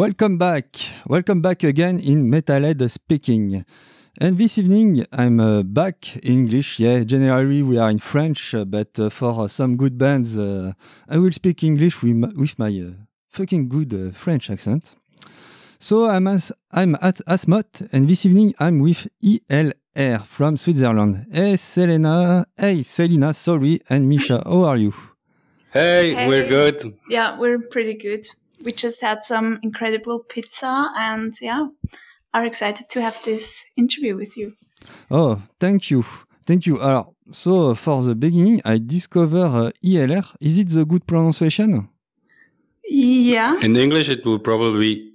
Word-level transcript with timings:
Hey, 0.00 0.06
welcome 0.06 0.38
back. 0.38 0.64
Welcome 1.06 1.42
back 1.42 1.62
again 1.62 1.98
in 1.98 2.30
Metalhead 2.30 2.90
Speaking. 2.90 3.66
And 4.18 4.38
this 4.38 4.56
evening 4.56 5.04
I'm 5.12 5.38
uh, 5.38 5.62
back 5.62 6.16
in 6.16 6.32
English. 6.32 6.80
Yeah, 6.80 7.04
generally 7.04 7.62
we 7.62 7.76
are 7.76 7.90
in 7.90 7.98
French, 7.98 8.54
uh, 8.54 8.64
but 8.64 8.98
uh, 8.98 9.10
for 9.10 9.44
uh, 9.44 9.48
some 9.48 9.76
good 9.76 9.98
bands, 9.98 10.38
uh, 10.38 10.72
I 11.06 11.18
will 11.18 11.32
speak 11.32 11.62
English 11.62 12.02
with 12.02 12.16
my, 12.16 12.28
with 12.34 12.58
my 12.58 12.68
uh, 12.68 12.92
fucking 13.28 13.68
good 13.68 14.16
French 14.16 14.48
accent. 14.48 14.96
So 15.78 16.08
I'm 16.08 16.26
as, 16.28 16.50
I'm 16.72 16.94
at 17.02 17.20
Asmot, 17.26 17.86
and 17.92 18.08
this 18.08 18.24
evening 18.24 18.54
I'm 18.58 18.78
with 18.78 19.06
ELR 19.22 20.24
from 20.24 20.56
Switzerland. 20.56 21.26
Hey, 21.30 21.56
Selena. 21.56 22.46
Hey, 22.58 22.82
Selena. 22.82 23.34
Sorry, 23.34 23.80
and 23.90 24.08
Misha. 24.08 24.42
How 24.46 24.64
are 24.64 24.78
you? 24.78 24.94
Hey, 25.74 26.14
hey, 26.14 26.26
we're 26.26 26.48
good. 26.48 26.94
Yeah, 27.10 27.38
we're 27.38 27.58
pretty 27.58 27.94
good. 27.94 28.26
We 28.64 28.72
just 28.72 29.00
had 29.00 29.24
some 29.24 29.58
incredible 29.62 30.20
pizza, 30.20 30.90
and 30.96 31.32
yeah, 31.40 31.68
are 32.32 32.44
excited 32.44 32.88
to 32.90 33.02
have 33.02 33.22
this 33.24 33.64
interview 33.76 34.16
with 34.16 34.36
you. 34.36 34.52
Oh, 35.10 35.42
thank 35.58 35.90
you. 35.90 36.04
Thank 36.46 36.66
you. 36.66 36.80
Alors, 36.80 37.14
so 37.32 37.74
for 37.74 38.02
the 38.02 38.14
beginning, 38.14 38.60
I 38.64 38.78
discover 38.78 39.44
uh, 39.44 39.70
ELR. 39.84 40.24
Is 40.40 40.58
it 40.58 40.68
the 40.70 40.84
good 40.84 41.06
pronunciation? 41.06 41.88
Yeah. 42.88 43.60
In 43.60 43.76
English, 43.76 44.08
it 44.08 44.24
would 44.24 44.42
probably 44.42 45.12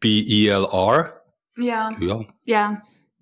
be 0.00 0.46
ELR. 0.46 1.12
Yeah. 1.58 1.90
Yeah. 2.00 2.20
Yeah. 2.44 2.76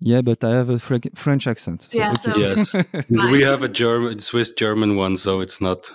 Yeah, 0.05 0.21
but 0.21 0.43
I 0.43 0.51
have 0.51 0.69
a 0.69 0.77
French 0.77 1.47
accent. 1.47 1.87
So 1.89 1.97
yeah, 1.97 2.11
okay. 2.11 2.21
so 2.21 2.37
yes. 2.37 2.75
we 3.31 3.41
have 3.41 3.63
a 3.63 3.67
German, 3.67 4.19
Swiss 4.19 4.51
German 4.51 4.97
one, 4.97 5.17
so 5.17 5.41
it's 5.41 5.59
not 5.59 5.91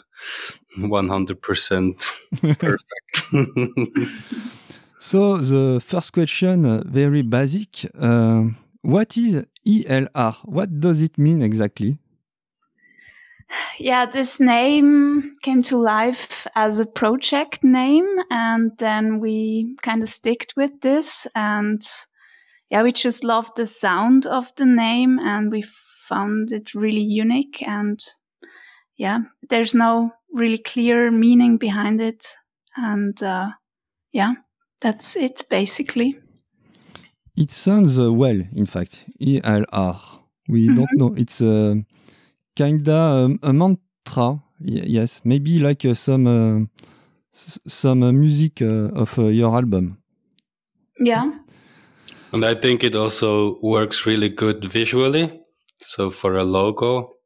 100% 0.78 2.10
perfect. 2.58 2.88
So 5.02 5.38
the 5.38 5.80
first 5.80 6.12
question, 6.12 6.66
uh, 6.66 6.82
very 6.84 7.22
basic. 7.22 7.86
Uh, 7.98 8.48
what 8.82 9.16
is 9.16 9.46
ELR? 9.66 10.34
What 10.44 10.78
does 10.78 11.02
it 11.02 11.16
mean 11.16 11.40
exactly? 11.40 11.98
Yeah, 13.78 14.04
this 14.06 14.38
name 14.40 15.36
came 15.42 15.62
to 15.62 15.76
life 15.78 16.46
as 16.54 16.80
a 16.80 16.84
project 16.84 17.64
name, 17.64 18.08
and 18.30 18.72
then 18.76 19.20
we 19.20 19.76
kind 19.82 20.02
of 20.02 20.08
sticked 20.10 20.52
with 20.56 20.82
this. 20.82 21.26
And 21.34 21.80
yeah, 22.70 22.82
we 22.82 22.92
just 22.92 23.24
loved 23.24 23.56
the 23.56 23.66
sound 23.66 24.26
of 24.26 24.54
the 24.56 24.66
name, 24.66 25.18
and 25.18 25.50
we 25.50 25.62
found 26.08 26.52
it 26.52 26.74
really 26.74 27.02
unique. 27.02 27.62
And 27.66 28.00
yeah, 28.96 29.20
there's 29.48 29.74
no 29.74 30.12
really 30.32 30.58
clear 30.58 31.10
meaning 31.10 31.58
behind 31.58 32.00
it. 32.00 32.26
And 32.76 33.20
uh, 33.22 33.50
yeah, 34.12 34.34
that's 34.80 35.16
it, 35.16 35.48
basically. 35.48 36.18
It 37.36 37.50
sounds 37.50 37.98
uh, 37.98 38.12
well, 38.12 38.40
in 38.54 38.66
fact. 38.66 39.04
ELR. 39.20 39.96
We 40.48 40.60
mm 40.60 40.68
-hmm. 40.68 40.76
don't 40.76 40.96
know. 40.96 41.14
It's 41.16 41.40
uh, 41.40 41.76
kinda 42.54 43.24
um, 43.24 43.38
a 43.42 43.52
mantra. 43.52 44.42
Y 44.60 44.82
yes, 44.86 45.20
maybe 45.24 45.50
like 45.58 45.88
uh, 45.88 45.94
some 45.94 46.28
uh, 46.28 46.66
some 47.66 48.06
uh, 48.06 48.12
music 48.12 48.60
uh, 48.60 49.00
of 49.00 49.18
your 49.18 49.54
album. 49.54 49.96
Yeah. 50.98 51.39
And 52.32 52.44
I 52.44 52.54
think 52.54 52.84
it 52.84 52.94
also 52.94 53.58
works 53.62 54.06
really 54.06 54.28
good 54.28 54.64
visually. 54.64 55.40
So 55.80 56.10
for 56.10 56.36
a 56.36 56.44
logo, 56.44 57.20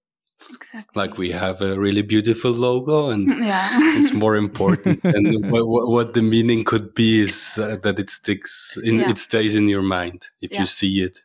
Exactly. 0.51 1.01
Like 1.01 1.17
we 1.17 1.31
have 1.31 1.63
a 1.63 1.79
really 1.79 2.03
beautiful 2.03 2.51
logo, 2.51 3.11
and 3.11 3.29
yeah. 3.45 3.69
it's 3.99 4.13
more 4.13 4.37
important. 4.37 5.01
and 5.05 5.51
what, 5.51 5.67
what, 5.67 6.15
the 6.15 6.23
meaning 6.23 6.65
could 6.65 6.95
be 6.95 7.23
is 7.23 7.59
uh, 7.59 7.77
that 7.83 7.99
it 7.99 8.11
sticks 8.11 8.77
in, 8.83 8.97
yeah. 8.97 9.11
it 9.11 9.19
stays 9.19 9.57
in 9.57 9.69
your 9.69 9.83
mind 9.83 10.29
if 10.41 10.53
yeah. 10.53 10.61
you 10.61 10.67
see 10.67 11.03
it. 11.03 11.21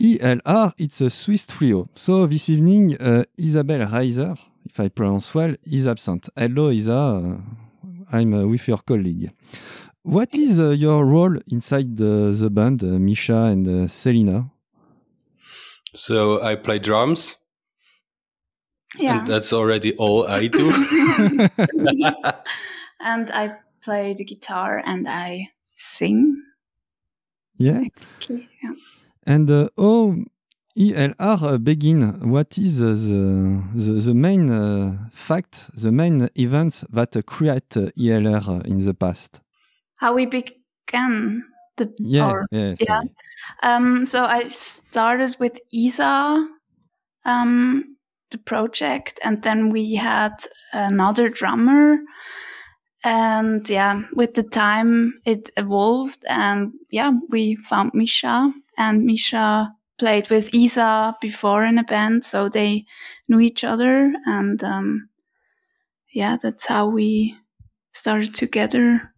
ELR, 0.00 0.74
it's 0.76 1.00
a 1.00 1.08
Swiss 1.08 1.46
trio. 1.46 1.88
So 1.94 2.26
this 2.26 2.50
evening, 2.50 2.96
uh, 3.00 3.24
Isabel 3.38 3.86
Reiser, 3.86 4.38
if 4.66 4.78
I 4.78 4.88
pronounce 4.88 5.34
well, 5.34 5.54
is 5.64 5.86
absent. 5.86 6.28
Hello, 6.36 6.70
Isa. 6.70 6.92
Uh, 6.92 7.38
I'm 8.12 8.34
uh, 8.34 8.46
with 8.46 8.68
your 8.68 8.78
colleague. 8.78 9.30
What 10.06 10.36
is 10.36 10.60
uh, 10.60 10.70
your 10.70 11.04
role 11.04 11.36
inside 11.48 11.96
the, 11.96 12.30
the 12.30 12.48
band, 12.48 12.84
uh, 12.84 12.86
Misha 12.86 13.50
and 13.50 13.90
Selina? 13.90 14.52
So 15.94 16.40
I 16.44 16.54
play 16.54 16.78
drums. 16.78 17.34
Yeah. 18.96 19.18
And 19.18 19.26
that's 19.26 19.52
already 19.52 19.96
all 19.96 20.28
I 20.28 20.46
do. 20.46 20.70
and 23.00 23.30
I 23.32 23.58
play 23.82 24.14
the 24.14 24.24
guitar 24.24 24.80
and 24.86 25.08
I 25.08 25.48
sing. 25.76 26.40
Yeah. 27.58 27.82
yeah. 28.28 28.74
And 29.26 29.50
uh, 29.50 29.70
oh, 29.76 30.22
ELR 30.78 31.64
begin. 31.64 32.30
What 32.30 32.56
is 32.58 32.80
uh, 32.80 32.94
the, 32.94 33.64
the, 33.74 33.92
the 34.02 34.14
main 34.14 34.52
uh, 34.52 35.08
fact, 35.10 35.68
the 35.74 35.90
main 35.90 36.28
event 36.36 36.84
that 36.92 37.20
create 37.26 37.70
ELR 37.70 38.64
in 38.64 38.84
the 38.84 38.94
past? 38.94 39.40
How 39.96 40.14
we 40.14 40.26
began 40.26 41.44
the 41.76 41.94
yeah 41.98 42.30
or, 42.30 42.46
yeah, 42.50 42.74
yeah. 42.80 43.00
Um, 43.62 44.04
so 44.04 44.24
I 44.24 44.44
started 44.44 45.36
with 45.38 45.60
Isa. 45.72 46.48
Um, 47.24 47.96
the 48.30 48.38
project 48.38 49.18
and 49.22 49.42
then 49.42 49.70
we 49.70 49.94
had 49.94 50.34
another 50.72 51.28
drummer 51.28 51.98
and 53.04 53.68
yeah 53.68 54.02
with 54.14 54.34
the 54.34 54.42
time 54.42 55.14
it 55.24 55.50
evolved 55.56 56.24
and 56.28 56.72
yeah 56.90 57.12
we 57.30 57.54
found 57.56 57.92
misha 57.94 58.52
and 58.76 59.04
misha 59.04 59.72
played 59.98 60.28
with 60.28 60.52
isa 60.54 61.14
before 61.20 61.64
in 61.64 61.78
a 61.78 61.84
band 61.84 62.24
so 62.24 62.48
they 62.48 62.84
knew 63.28 63.40
each 63.40 63.62
other 63.62 64.12
and 64.26 64.62
um, 64.64 65.08
yeah 66.12 66.36
that's 66.42 66.66
how 66.66 66.88
we 66.88 67.36
started 67.92 68.34
together 68.34 69.14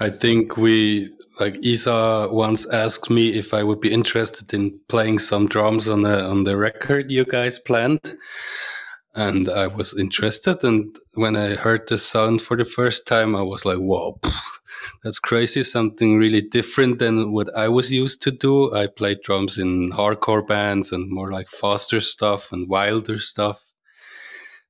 i 0.00 0.10
think 0.10 0.56
we 0.56 1.08
like 1.40 1.56
Isa 1.64 2.28
once 2.30 2.66
asked 2.66 3.10
me 3.10 3.30
if 3.30 3.52
I 3.52 3.64
would 3.64 3.80
be 3.80 3.92
interested 3.92 4.54
in 4.54 4.78
playing 4.88 5.18
some 5.18 5.46
drums 5.48 5.88
on 5.88 6.02
the 6.02 6.22
on 6.22 6.44
the 6.44 6.56
record 6.56 7.10
you 7.10 7.24
guys 7.24 7.58
planned, 7.58 8.16
and 9.14 9.48
I 9.48 9.66
was 9.66 9.98
interested. 9.98 10.62
And 10.62 10.96
when 11.14 11.36
I 11.36 11.54
heard 11.54 11.88
the 11.88 11.98
sound 11.98 12.40
for 12.42 12.56
the 12.56 12.64
first 12.64 13.06
time, 13.06 13.34
I 13.34 13.42
was 13.42 13.64
like, 13.64 13.78
"Whoa, 13.78 14.20
that's 15.02 15.18
crazy! 15.18 15.64
Something 15.64 16.18
really 16.18 16.40
different 16.40 16.98
than 17.00 17.32
what 17.32 17.48
I 17.56 17.68
was 17.68 17.90
used 17.90 18.22
to 18.22 18.30
do." 18.30 18.72
I 18.72 18.86
played 18.86 19.22
drums 19.22 19.58
in 19.58 19.90
hardcore 19.90 20.46
bands 20.46 20.92
and 20.92 21.10
more 21.10 21.32
like 21.32 21.48
faster 21.48 22.00
stuff 22.00 22.52
and 22.52 22.68
wilder 22.68 23.18
stuff. 23.18 23.74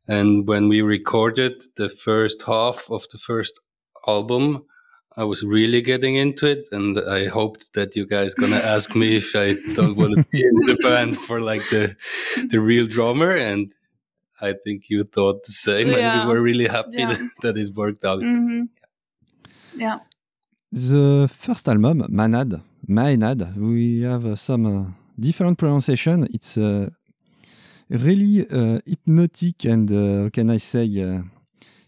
And 0.08 0.46
when 0.48 0.68
we 0.68 0.82
recorded 0.82 1.62
the 1.76 1.88
first 1.88 2.42
half 2.42 2.90
of 2.90 3.06
the 3.10 3.18
first 3.18 3.60
album, 4.06 4.64
I 5.16 5.24
was 5.24 5.44
really 5.44 5.80
getting 5.80 6.16
into 6.16 6.46
it, 6.46 6.68
and 6.72 6.98
I 6.98 7.26
hoped 7.26 7.74
that 7.74 7.94
you 7.94 8.06
guys 8.06 8.34
gonna 8.34 8.56
ask 8.76 8.94
me 8.94 9.16
if 9.16 9.36
I 9.36 9.54
don't 9.74 9.96
want 9.96 10.16
to 10.16 10.24
be 10.30 10.40
in 10.42 10.54
the 10.66 10.76
band 10.82 11.16
for 11.16 11.40
like 11.40 11.62
the 11.70 11.96
the 12.48 12.60
real 12.60 12.86
drummer, 12.86 13.32
and 13.36 13.72
I 14.40 14.54
think 14.64 14.90
you 14.90 15.04
thought 15.04 15.44
the 15.44 15.52
same, 15.52 15.88
yeah. 15.88 15.96
and 15.96 16.28
we 16.28 16.34
were 16.34 16.42
really 16.42 16.66
happy 16.66 16.98
yeah. 16.98 17.12
that, 17.12 17.30
that, 17.42 17.56
it 17.56 17.74
worked 17.74 18.04
out. 18.04 18.22
Mm 18.22 18.46
-hmm. 18.46 18.68
Yeah. 19.76 20.00
The 20.72 21.28
first 21.28 21.68
album, 21.68 22.04
Manad, 22.08 22.60
Maenad, 22.88 23.54
we 23.56 24.02
have 24.06 24.36
some 24.36 24.68
uh, 24.68 24.86
different 25.16 25.56
pronunciation. 25.56 26.26
It's 26.32 26.56
uh, 26.56 26.88
really 27.88 28.46
uh, 28.50 28.78
hypnotic 28.84 29.64
and, 29.64 29.90
uh, 29.90 30.30
can 30.30 30.50
I 30.50 30.58
say, 30.58 30.86
uh, 30.98 31.22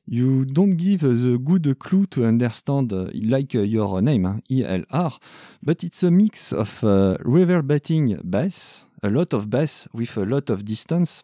you 0.06 0.44
don't 0.44 0.76
give 0.76 1.00
the 1.00 1.38
good 1.38 1.78
clue 1.78 2.06
to 2.06 2.24
understand, 2.24 2.92
uh, 2.92 3.08
like 3.14 3.54
uh, 3.54 3.60
your 3.60 4.00
name, 4.00 4.24
hein, 4.24 4.42
ELR, 4.48 5.18
but 5.62 5.82
it's 5.82 6.02
a 6.02 6.10
mix 6.10 6.52
of 6.52 6.82
uh, 6.84 7.16
reverberating 7.24 8.18
bass, 8.22 8.86
a 9.02 9.10
lot 9.10 9.32
of 9.32 9.50
bass 9.50 9.88
with 9.92 10.16
a 10.16 10.24
lot 10.24 10.48
of 10.50 10.64
distance, 10.64 11.22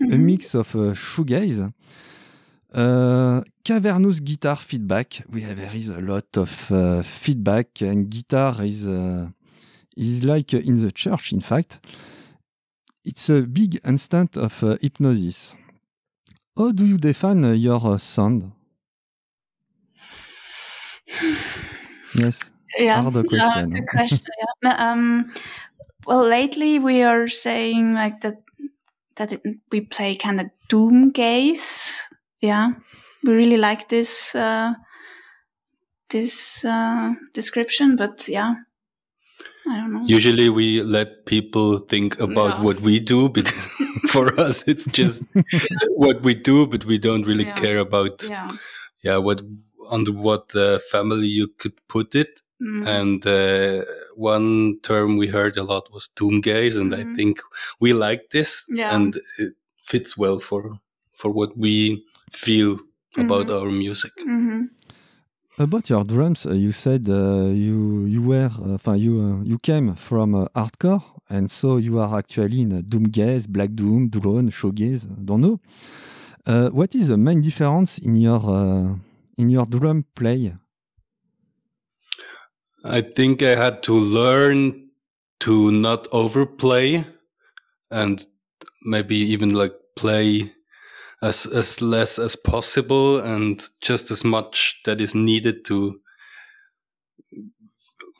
mm-hmm. 0.00 0.12
a 0.12 0.18
mix 0.18 0.54
of 0.54 0.74
uh, 0.76 0.92
shoegaze, 0.94 1.72
uh, 2.74 3.40
cavernous 3.64 4.20
guitar 4.20 4.56
feedback. 4.56 5.22
We 5.30 5.40
have, 5.42 5.56
there 5.56 5.74
is 5.74 5.88
a 5.88 6.02
lot 6.02 6.36
of 6.36 6.70
uh, 6.70 7.02
feedback, 7.02 7.80
and 7.80 8.10
guitar 8.10 8.62
is 8.62 8.86
uh, 8.86 9.28
is 9.96 10.22
like 10.22 10.52
in 10.52 10.76
the 10.76 10.92
church. 10.92 11.32
In 11.32 11.40
fact, 11.40 11.80
it's 13.06 13.30
a 13.30 13.40
big 13.40 13.80
instant 13.86 14.36
of 14.36 14.60
hypnosis. 14.82 15.56
How 16.58 16.72
do 16.72 16.84
you 16.84 16.98
define 16.98 17.44
your 17.54 17.98
sound? 18.00 18.50
yes. 22.16 22.50
Yeah. 22.76 23.00
Hard 23.00 23.28
question. 23.28 23.86
question. 23.88 24.26
yeah. 24.64 24.90
Um, 24.90 25.32
well, 26.04 26.26
lately 26.28 26.80
we 26.80 27.02
are 27.02 27.28
saying 27.28 27.94
like 27.94 28.22
that 28.22 28.42
that 29.14 29.34
it, 29.34 29.42
we 29.70 29.82
play 29.82 30.16
kind 30.16 30.40
of 30.40 30.50
doom 30.68 31.12
gaze. 31.12 32.02
Yeah, 32.40 32.72
we 33.22 33.32
really 33.32 33.56
like 33.56 33.88
this 33.88 34.34
uh, 34.34 34.74
this 36.10 36.64
uh, 36.64 37.14
description, 37.34 37.94
but 37.94 38.26
yeah, 38.26 38.54
I 39.70 39.76
don't 39.80 39.92
know. 39.92 40.02
Usually 40.06 40.48
we 40.50 40.82
let 40.82 41.26
people 41.26 41.78
think 41.78 42.18
about 42.20 42.60
what 42.60 42.80
we 42.80 43.00
do 43.00 43.28
because 43.28 43.66
for 44.12 44.38
us 44.40 44.64
it's 44.68 44.86
just 44.86 45.22
what 45.96 46.22
we 46.22 46.34
do, 46.34 46.66
but 46.66 46.84
we 46.84 46.98
don't 46.98 47.26
really 47.26 47.44
Yeah. 47.46 47.54
care 47.54 47.78
about 47.78 48.24
yeah. 48.28 48.50
yeah 49.02 49.16
what 49.18 49.42
under 49.90 50.12
what 50.12 50.54
uh, 50.54 50.78
family 50.90 51.26
you 51.28 51.48
could 51.58 51.74
put 51.88 52.14
it. 52.14 52.42
Mm. 52.60 52.86
And 52.86 53.26
uh, 53.26 53.84
one 54.16 54.78
term 54.82 55.16
we 55.16 55.28
heard 55.28 55.56
a 55.56 55.62
lot 55.62 55.92
was 55.92 56.08
doom 56.16 56.40
gaze, 56.40 56.76
and 56.80 56.92
I 56.94 57.04
Mhm. 57.04 57.14
think 57.14 57.40
we 57.80 57.92
like 57.92 58.22
this, 58.30 58.64
Yeah. 58.68 58.94
and 58.96 59.14
it 59.38 59.52
fits 59.90 60.16
well 60.18 60.38
for 60.38 60.78
for 61.14 61.30
what 61.32 61.56
we 61.56 62.02
feel 62.32 62.78
about 63.16 63.46
Mhm. 63.48 63.54
our 63.60 63.70
music. 63.70 64.12
Mhm. 64.26 64.68
About 65.60 65.90
your 65.90 66.04
drums, 66.04 66.46
uh, 66.46 66.52
you 66.52 66.70
said 66.70 67.08
uh, 67.08 67.46
you 67.46 68.04
you 68.04 68.22
were, 68.22 68.48
uh, 68.86 68.92
you 68.92 69.20
uh, 69.20 69.42
you 69.42 69.58
came 69.58 69.96
from 69.96 70.36
uh, 70.36 70.46
hardcore, 70.54 71.02
and 71.28 71.50
so 71.50 71.78
you 71.78 71.98
are 71.98 72.16
actually 72.16 72.60
in 72.60 72.72
uh, 72.72 72.80
doom 72.88 73.08
gaze, 73.08 73.48
black 73.48 73.74
doom, 73.74 74.08
drone, 74.08 74.50
shoegaze. 74.50 75.04
Don't 75.24 75.40
know. 75.40 75.58
Uh, 76.46 76.68
what 76.68 76.94
is 76.94 77.08
the 77.08 77.16
main 77.16 77.40
difference 77.40 77.98
in 77.98 78.14
your 78.14 79.00
in 79.36 79.50
your 79.50 79.66
drum 79.66 80.04
play? 80.14 80.54
I 82.84 83.00
think 83.00 83.42
I 83.42 83.56
had 83.56 83.82
to 83.82 83.94
learn 83.94 84.90
to 85.40 85.72
not 85.72 86.06
overplay 86.12 87.04
and 87.90 88.24
maybe 88.84 89.16
even 89.16 89.54
like 89.54 89.74
play 89.96 90.52
as 91.22 91.46
as 91.46 91.82
less 91.82 92.18
as 92.18 92.36
possible 92.36 93.18
and 93.20 93.68
just 93.80 94.10
as 94.10 94.24
much 94.24 94.80
that 94.84 95.00
is 95.00 95.14
needed 95.14 95.64
to 95.64 96.00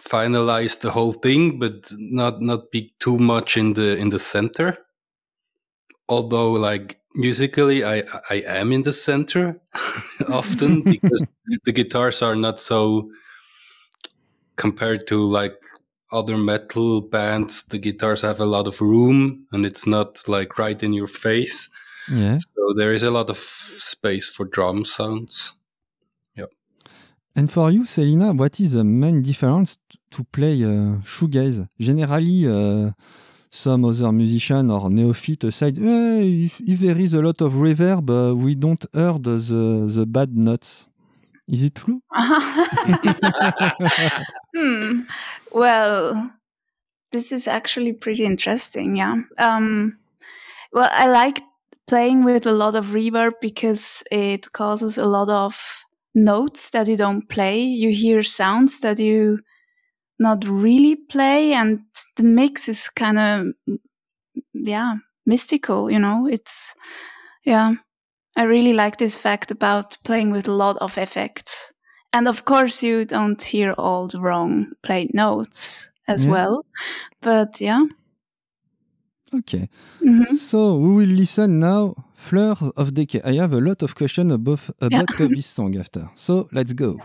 finalize 0.02 0.80
the 0.80 0.90
whole 0.90 1.12
thing 1.12 1.58
but 1.58 1.92
not 1.98 2.40
not 2.40 2.70
be 2.70 2.92
too 2.98 3.18
much 3.18 3.56
in 3.56 3.74
the 3.74 3.96
in 3.96 4.08
the 4.08 4.18
center. 4.18 4.78
Although 6.08 6.52
like 6.52 6.98
musically 7.14 7.84
i 7.84 8.02
i 8.30 8.36
am 8.46 8.72
in 8.72 8.82
the 8.82 8.92
center 8.92 9.60
often 10.28 10.82
because 10.94 11.24
the 11.64 11.72
guitars 11.72 12.22
are 12.22 12.36
not 12.36 12.60
so 12.60 13.10
compared 14.56 15.06
to 15.06 15.24
like 15.24 15.56
other 16.12 16.36
metal 16.36 17.00
bands 17.00 17.64
the 17.64 17.78
guitars 17.78 18.22
have 18.22 18.40
a 18.40 18.46
lot 18.46 18.66
of 18.66 18.80
room 18.80 19.46
and 19.52 19.66
it's 19.66 19.86
not 19.86 20.22
like 20.28 20.58
right 20.58 20.82
in 20.82 20.92
your 20.92 21.06
face 21.06 21.68
Yeah. 22.10 22.38
so 22.38 22.72
there 22.76 22.92
is 22.92 23.02
a 23.02 23.10
lot 23.10 23.30
of 23.30 23.36
space 23.36 24.28
for 24.28 24.44
drum 24.46 24.84
sounds 24.84 25.56
Yeah. 26.36 26.46
And 27.36 27.50
for 27.50 27.70
you, 27.70 27.84
Selina, 27.84 28.32
what 28.32 28.58
is 28.60 28.72
the 28.72 28.84
main 28.84 29.22
difference 29.22 29.78
to 30.10 30.24
play 30.24 30.64
uh, 30.64 31.00
shoegaze? 31.04 31.68
Generally, 31.78 32.46
uh, 32.48 32.90
some 33.50 33.84
other 33.84 34.12
musician 34.12 34.70
or 34.70 34.90
neophyte 34.90 35.52
said, 35.52 35.78
"Eh, 35.78 36.46
if, 36.46 36.60
if 36.60 36.80
there 36.80 36.98
is 36.98 37.14
a 37.14 37.22
lot 37.22 37.40
of 37.40 37.52
reverb, 37.54 38.10
uh, 38.10 38.34
we 38.34 38.54
don't 38.54 38.84
hear 38.92 39.14
the, 39.18 39.38
the 39.94 40.06
bad 40.06 40.36
notes. 40.36 40.86
Is 41.46 41.64
it 41.64 41.74
true? 41.74 42.02
hmm. 44.54 45.00
Well, 45.50 46.30
this 47.10 47.32
is 47.32 47.48
actually 47.48 47.94
pretty 47.94 48.24
interesting. 48.26 48.96
Yeah. 48.96 49.22
Um, 49.38 49.98
well, 50.72 50.90
I 50.92 51.06
like 51.06 51.40
playing 51.88 52.24
with 52.24 52.46
a 52.46 52.52
lot 52.52 52.74
of 52.76 52.86
reverb 52.86 53.32
because 53.40 54.02
it 54.12 54.52
causes 54.52 54.98
a 54.98 55.06
lot 55.06 55.28
of 55.30 55.84
notes 56.14 56.70
that 56.70 56.88
you 56.88 56.96
don't 56.96 57.28
play. 57.28 57.60
You 57.62 57.90
hear 57.90 58.22
sounds 58.22 58.80
that 58.80 58.98
you 58.98 59.40
not 60.20 60.44
really 60.46 60.96
play, 60.96 61.52
and 61.52 61.80
the 62.16 62.24
mix 62.24 62.68
is 62.68 62.88
kind 62.88 63.18
of, 63.18 63.78
yeah, 64.52 64.94
mystical. 65.26 65.90
You 65.90 65.98
know, 66.00 66.26
it's, 66.30 66.74
yeah. 67.44 67.74
I 68.36 68.42
really 68.44 68.72
like 68.72 68.98
this 68.98 69.18
fact 69.18 69.50
about 69.50 69.96
playing 70.04 70.30
with 70.30 70.46
a 70.48 70.52
lot 70.52 70.76
of 70.80 70.96
effects. 70.98 71.72
And 72.12 72.28
of 72.28 72.44
course, 72.44 72.82
you 72.82 73.04
don't 73.04 73.42
hear 73.42 73.72
all 73.72 74.06
the 74.08 74.20
wrong 74.20 74.72
played 74.82 75.12
notes 75.14 75.90
as 76.06 76.24
Yeah. 76.24 76.30
well. 76.32 76.64
But 77.20 77.60
yeah. 77.60 77.84
Okay. 79.34 79.68
Mhm. 80.00 80.34
So 80.36 80.76
we 80.78 80.88
will 80.96 81.14
listen 81.16 81.60
now 81.60 81.94
Fleur 82.16 82.56
of 82.76 82.94
Decay. 82.94 83.20
I 83.24 83.34
have 83.34 83.52
a 83.52 83.60
lot 83.60 83.82
of 83.82 83.94
questions 83.94 84.30
Yeah. 84.30 85.00
about 85.00 85.20
uh, 85.20 85.28
this 85.36 85.46
song 85.46 85.76
after. 85.76 86.08
So 86.16 86.48
let's 86.52 86.72
go. 86.72 86.98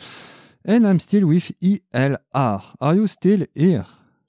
And 0.63 0.85
I'm 0.85 0.99
still 0.99 1.25
with 1.25 1.51
ELR. 1.59 2.61
Are 2.79 2.93
you 2.93 3.07
still 3.07 3.47
here? 3.55 3.87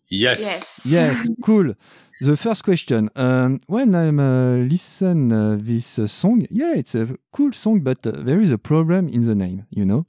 Yes. 0.09 0.41
Yes. 0.41 0.87
Yes, 0.87 1.29
cool. 1.45 1.75
The 2.23 2.39
first 2.39 2.65
question. 2.65 3.11
Um, 3.17 3.61
when 3.67 3.95
I'm 3.95 4.19
uh, 4.19 4.55
listen 4.67 5.31
uh, 5.31 5.59
this 5.61 5.99
uh, 5.99 6.07
song, 6.07 6.47
yeah, 6.51 6.77
it's 6.77 6.95
a 6.95 7.19
cool 7.35 7.53
song, 7.53 7.81
but 7.81 8.07
uh, 8.07 8.13
there 8.13 8.41
is 8.41 8.51
a 8.51 8.57
problem 8.57 9.11
in 9.11 9.27
the 9.27 9.35
name, 9.35 9.67
you 9.69 9.85
know? 9.85 10.07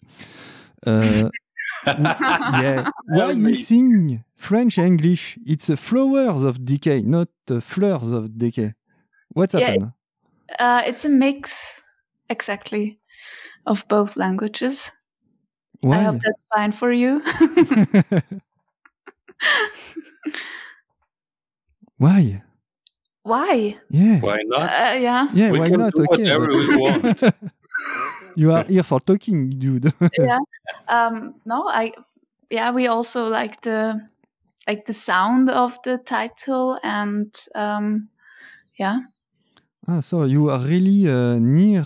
Yeah, 1.87 2.89
why 3.05 3.33
mixing 3.33 4.23
French 4.35 4.77
and 4.77 4.87
English? 4.87 5.37
It's 5.45 5.69
a 5.69 5.77
flowers 5.77 6.43
of 6.43 6.63
decay, 6.65 7.01
not 7.01 7.29
uh, 7.49 7.59
fleurs 7.61 8.11
of 8.11 8.37
decay. 8.37 8.73
What's 9.29 9.53
Yeah, 9.53 9.59
happened? 9.67 9.93
Uh, 10.59 10.83
it's 10.85 11.05
a 11.05 11.09
mix, 11.09 11.81
exactly, 12.29 12.99
of 13.65 13.87
both 13.87 14.15
languages. 14.17 14.91
I 15.83 16.03
hope 16.03 16.19
that's 16.21 16.45
fine 16.53 16.71
for 16.71 16.91
you. 16.91 17.21
Why? 21.97 22.43
Why? 23.23 23.77
Yeah. 23.89 24.19
Why 24.19 24.39
not? 24.45 24.61
Uh, 24.61 24.93
yeah. 24.93 25.27
Yeah, 25.33 25.51
we 25.51 25.59
why 25.59 25.69
can 25.69 25.79
not? 25.79 25.93
do 25.93 26.03
okay. 26.11 26.23
whatever 26.23 26.47
but- 26.47 26.55
we 26.57 26.77
want. 26.77 27.23
you 28.35 28.51
are 28.51 28.63
here 28.63 28.83
for 28.83 28.99
talking, 28.99 29.49
dude. 29.59 29.93
yeah. 30.17 30.39
Um, 30.87 31.35
no, 31.45 31.67
I. 31.67 31.93
Yeah, 32.49 32.71
we 32.71 32.87
also 32.87 33.29
like 33.29 33.61
the 33.61 34.01
like 34.67 34.85
the 34.85 34.93
sound 34.93 35.49
of 35.49 35.77
the 35.83 35.97
title 35.97 36.77
and 36.83 37.33
um, 37.55 38.09
yeah. 38.77 38.99
Ah, 39.87 40.01
so 40.01 40.25
you 40.25 40.49
are 40.49 40.59
really 40.59 41.07
uh, 41.09 41.39
near 41.39 41.85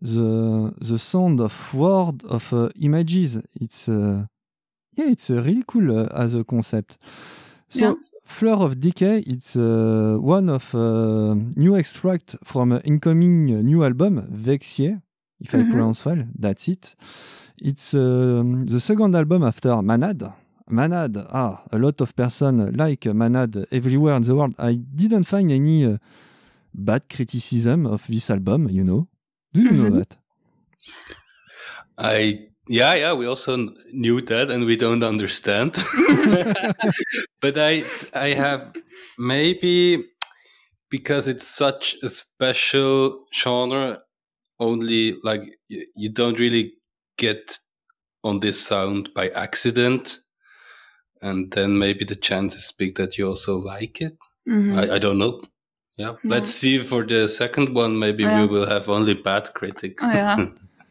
the 0.00 0.74
the 0.80 0.98
sound 0.98 1.40
of 1.40 1.74
word 1.74 2.24
of 2.24 2.52
uh, 2.52 2.68
images. 2.80 3.40
It's 3.60 3.88
uh, 3.88 4.26
yeah, 4.96 5.06
it's 5.10 5.30
uh, 5.30 5.40
really 5.42 5.62
cool 5.66 5.98
uh, 5.98 6.08
as 6.14 6.34
a 6.34 6.44
concept. 6.44 6.98
So 7.68 7.84
Yeah. 7.84 7.94
Fleur 8.24 8.62
of 8.64 8.80
Decay, 8.80 9.24
it's 9.26 9.56
uh, 9.56 10.16
one 10.20 10.48
of 10.48 10.74
uh, 10.74 11.34
new 11.56 11.76
extract 11.76 12.36
from 12.44 12.72
uh, 12.72 12.80
incoming 12.84 13.54
uh, 13.54 13.62
new 13.62 13.84
album 13.84 14.22
Vexier, 14.30 15.02
if 15.44 15.54
I 15.54 15.58
Mhm. 15.58 15.70
pronounce 15.70 16.04
well. 16.06 16.22
That's 16.38 16.68
it. 16.68 16.94
It's 17.58 17.94
um, 17.94 18.66
the 18.66 18.80
second 18.80 19.14
album 19.14 19.42
after 19.44 19.70
Manad. 19.82 20.20
Manad, 20.70 21.14
ah, 21.30 21.62
a 21.70 21.78
lot 21.78 22.00
of 22.00 22.14
person 22.16 22.72
like 22.76 23.02
Manad 23.22 23.66
everywhere 23.70 24.16
in 24.16 24.22
the 24.22 24.34
world. 24.34 24.54
I 24.58 24.74
didn't 24.74 25.24
find 25.24 25.50
any 25.52 25.84
uh, 25.84 25.98
bad 26.72 27.02
criticism 27.08 27.86
of 27.86 28.06
this 28.08 28.30
album, 28.30 28.68
you 28.70 28.84
know. 28.84 29.06
Do 29.52 29.60
you 29.62 29.70
know 29.72 29.90
Mhm. 29.90 29.98
that? 29.98 30.16
I 31.98 32.46
yeah 32.68 32.94
yeah 32.94 33.12
we 33.12 33.26
also 33.26 33.56
kn- 33.56 33.74
knew 33.92 34.20
that 34.22 34.50
and 34.50 34.64
we 34.64 34.76
don't 34.76 35.04
understand. 35.04 35.72
but 37.42 37.56
I 37.56 37.84
I 38.14 38.28
have 38.34 38.72
maybe 39.18 40.04
because 40.90 41.28
it's 41.28 41.46
such 41.46 41.96
a 42.02 42.08
special 42.08 43.18
genre 43.34 44.00
only 44.68 45.02
like 45.28 45.42
you 46.02 46.10
don't 46.18 46.38
really 46.38 46.64
get 47.18 47.58
on 48.22 48.40
this 48.40 48.58
sound 48.68 49.08
by 49.14 49.28
accident 49.46 50.20
and 51.22 51.50
then 51.52 51.78
maybe 51.78 52.04
the 52.04 52.16
chance 52.28 52.56
is 52.56 52.72
big 52.78 52.94
that 52.96 53.16
you 53.18 53.28
also 53.28 53.54
like 53.74 54.00
it 54.06 54.16
Mhm. 54.48 54.74
I, 54.80 54.96
I 54.96 54.98
don't 54.98 55.18
know 55.18 55.40
yeah 55.96 56.12
Yeah. 56.24 56.30
let's 56.34 56.52
see 56.60 56.78
for 56.90 57.06
the 57.06 57.28
second 57.28 57.68
one 57.82 57.92
maybe 57.98 58.22
Yeah. 58.22 58.40
we 58.40 58.46
will 58.52 58.66
have 58.74 58.88
only 58.92 59.14
bad 59.14 59.44
critics 59.54 60.02
Oh, 60.04 60.12
yeah. 60.20 60.46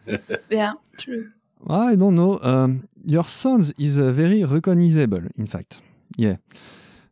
yeah, 0.59 0.73
true. 0.97 1.23
I 1.67 1.95
don't 1.95 2.15
know. 2.15 2.39
Um, 2.41 2.87
your 3.05 3.23
sound 3.25 3.73
is 3.77 3.97
uh, 3.97 4.11
very 4.11 4.43
recognizable, 4.43 5.21
in 5.37 5.45
fact. 5.47 5.79
Yeah. 6.17 6.37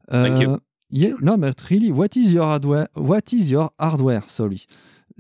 Thank 0.09 0.39
you. 0.41 0.49
Uh, 0.53 0.59
Yeah, 0.91 1.13
no, 1.21 1.37
but 1.37 1.61
really, 1.69 1.91
what 1.91 2.17
is 2.17 2.33
your 2.33 2.45
hardware? 2.45 2.87
What 2.95 3.31
is 3.31 3.51
your 3.51 3.69
hardware? 3.77 4.23
Sorry. 4.27 4.61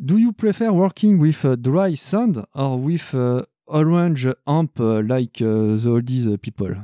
Do 0.05 0.17
you 0.17 0.31
prefer 0.31 0.71
working 0.71 1.19
with 1.19 1.43
a 1.43 1.57
dry 1.57 1.93
sound 1.95 2.45
or 2.55 2.79
with 2.79 3.13
a 3.13 3.45
orange 3.67 4.27
amp 4.47 4.79
uh, 4.79 5.01
like 5.01 5.41
uh, 5.41 5.75
the 5.75 5.89
oldies 5.89 6.33
uh, 6.33 6.37
people? 6.37 6.75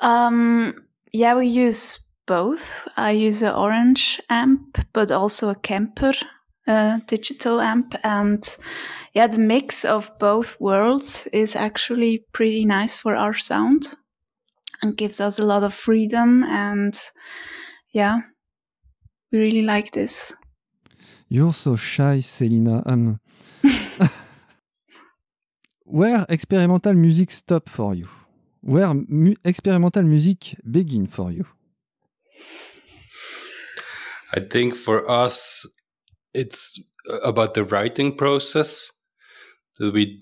Um, 0.00 0.74
yeah, 1.12 1.36
we 1.36 1.46
use 1.46 2.00
both. 2.26 2.88
I 2.96 3.12
use 3.12 3.42
an 3.42 3.54
orange 3.54 4.20
amp, 4.28 4.78
but 4.92 5.12
also 5.12 5.48
a 5.50 5.54
Kemper 5.54 6.14
uh, 6.66 6.98
digital 7.06 7.60
amp, 7.60 7.94
and 8.02 8.56
yeah, 9.14 9.26
the 9.28 9.38
mix 9.38 9.84
of 9.84 10.10
both 10.18 10.60
worlds 10.60 11.28
is 11.32 11.54
actually 11.54 12.24
pretty 12.32 12.64
nice 12.64 12.96
for 12.96 13.14
our 13.14 13.34
sound 13.34 13.94
and 14.80 14.96
gives 14.96 15.20
us 15.20 15.38
a 15.38 15.46
lot 15.46 15.62
of 15.62 15.74
freedom. 15.74 16.42
And 16.44 16.98
yeah, 17.90 18.20
we 19.30 19.38
really 19.38 19.62
like 19.62 19.92
this. 19.92 20.32
You're 21.32 21.54
so 21.54 21.76
shy, 21.76 22.20
Selina. 22.20 22.82
Um, 22.84 23.18
where 25.84 26.26
experimental 26.28 26.92
music 26.92 27.30
stop 27.30 27.70
for 27.70 27.94
you? 27.94 28.06
Where 28.60 28.92
mu 28.92 29.34
experimental 29.42 30.02
music 30.02 30.56
begin 30.70 31.06
for 31.06 31.32
you? 31.32 31.46
I 34.34 34.40
think 34.40 34.76
for 34.76 35.10
us, 35.10 35.66
it's 36.34 36.78
about 37.24 37.54
the 37.54 37.64
writing 37.64 38.14
process. 38.14 38.92
That 39.78 39.94
we 39.94 40.20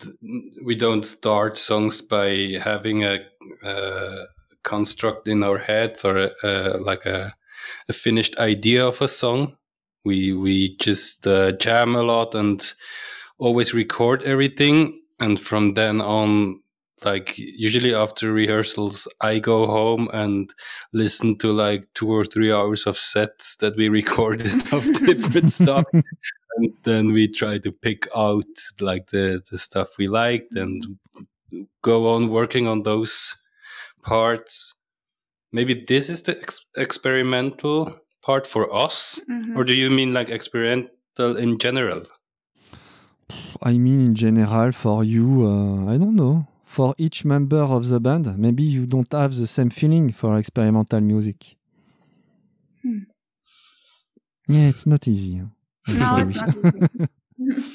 we 0.64 0.76
don't 0.76 1.04
start 1.04 1.58
songs 1.58 2.00
by 2.00 2.54
having 2.62 3.02
a, 3.02 3.18
a 3.64 4.26
construct 4.62 5.26
in 5.26 5.42
our 5.42 5.58
heads 5.58 6.04
or 6.04 6.18
a, 6.18 6.30
a, 6.44 6.78
like 6.78 7.04
a, 7.04 7.34
a 7.88 7.92
finished 7.92 8.38
idea 8.38 8.86
of 8.86 9.02
a 9.02 9.08
song. 9.08 9.56
We 10.04 10.32
we 10.32 10.76
just 10.76 11.26
uh, 11.26 11.52
jam 11.52 11.94
a 11.94 12.02
lot 12.02 12.34
and 12.34 12.62
always 13.38 13.74
record 13.74 14.22
everything, 14.22 15.00
and 15.18 15.40
from 15.40 15.74
then 15.74 16.00
on, 16.00 16.60
like 17.04 17.36
usually 17.36 17.94
after 17.94 18.32
rehearsals, 18.32 19.06
I 19.20 19.38
go 19.38 19.66
home 19.66 20.08
and 20.12 20.52
listen 20.92 21.38
to 21.38 21.52
like 21.52 21.86
two 21.94 22.10
or 22.10 22.24
three 22.24 22.52
hours 22.52 22.86
of 22.86 22.96
sets 22.96 23.56
that 23.56 23.76
we 23.76 23.88
recorded 24.00 24.72
of 24.72 24.84
different 24.94 25.52
stuff. 25.52 25.84
And 26.56 26.72
then 26.82 27.12
we 27.12 27.28
try 27.28 27.58
to 27.58 27.70
pick 27.70 28.08
out 28.14 28.44
like 28.80 29.06
the, 29.10 29.40
the 29.50 29.56
stuff 29.56 29.96
we 29.98 30.08
liked 30.08 30.56
and 30.56 30.98
go 31.80 32.12
on 32.12 32.28
working 32.28 32.66
on 32.66 32.82
those 32.82 33.36
parts 34.02 34.74
maybe 35.52 35.84
this 35.86 36.08
is 36.10 36.22
the 36.22 36.36
ex- 36.38 36.64
experimental 36.76 37.98
part 38.22 38.46
for 38.46 38.64
us 38.84 39.20
Mhm. 39.28 39.56
or 39.56 39.64
do 39.64 39.74
you 39.74 39.90
mean 39.90 40.12
like 40.12 40.28
experimental 40.30 41.36
in 41.36 41.58
general 41.58 42.02
I 43.62 43.76
mean, 43.78 44.00
in 44.00 44.14
general, 44.14 44.72
for 44.72 45.04
you, 45.04 45.44
uh, 45.46 45.92
I 45.94 45.98
don't 45.98 46.16
know. 46.16 46.46
For 46.64 46.94
each 46.96 47.24
member 47.26 47.58
of 47.76 47.88
the 47.88 48.00
band, 48.00 48.38
maybe 48.38 48.62
you 48.62 48.86
don't 48.86 49.12
have 49.12 49.36
the 49.36 49.46
same 49.46 49.68
feeling 49.70 50.12
for 50.12 50.38
experimental 50.38 51.00
music. 51.02 51.56
Hmm. 52.82 53.00
Yeah, 54.48 54.68
it's 54.68 54.86
not 54.86 55.06
easy. 55.06 55.36
huh? 55.38 55.46
No, 55.88 56.16
it's 56.26 56.36
not. 56.36 56.90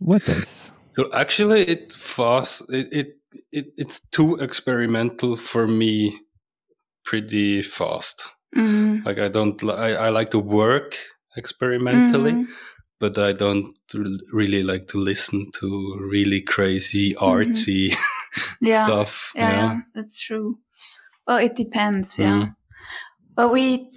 what 0.00 0.28
else? 0.28 0.70
so 0.92 1.10
actually 1.12 1.62
it 1.62 1.92
fast 1.92 2.62
it, 2.68 2.86
it, 2.92 3.08
it 3.52 3.66
it's 3.76 4.00
too 4.10 4.36
experimental 4.36 5.34
for 5.34 5.66
me 5.66 6.16
pretty 7.04 7.62
fast 7.62 8.28
Mhm. 8.56 9.04
like 9.04 9.18
i 9.18 9.28
don't 9.28 9.62
I, 9.64 9.94
I 10.06 10.10
like 10.10 10.30
to 10.30 10.38
work 10.38 10.96
experimentally 11.36 12.32
Mhm. 12.32 12.46
but 13.00 13.18
i 13.18 13.32
don't 13.32 13.74
r- 13.94 14.20
really 14.32 14.62
like 14.62 14.86
to 14.92 14.98
listen 14.98 15.50
to 15.60 15.98
really 16.12 16.40
crazy 16.42 17.14
artsy 17.14 17.94
Yeah. 18.60 18.82
stuff 18.84 19.32
yeah, 19.34 19.50
you 19.50 19.56
know? 19.56 19.62
yeah, 19.74 19.80
that's 19.94 20.20
true. 20.20 20.58
Well, 21.26 21.38
it 21.38 21.56
depends. 21.56 22.18
Yeah, 22.18 22.40
Mhm. 22.42 22.54
but 23.36 23.52
we 23.52 23.90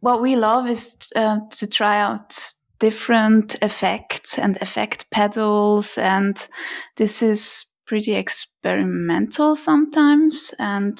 what 0.00 0.20
we 0.22 0.36
love 0.36 0.70
is 0.70 0.96
uh, 1.16 1.38
to 1.58 1.66
try 1.66 2.00
out 2.00 2.54
different 2.80 3.54
effects 3.62 4.38
and 4.38 4.56
effect 4.60 5.06
pedals, 5.10 5.98
and 5.98 6.48
this 6.96 7.22
is 7.22 7.66
pretty 7.86 8.14
experimental 8.14 9.54
sometimes, 9.54 10.54
and 10.58 10.98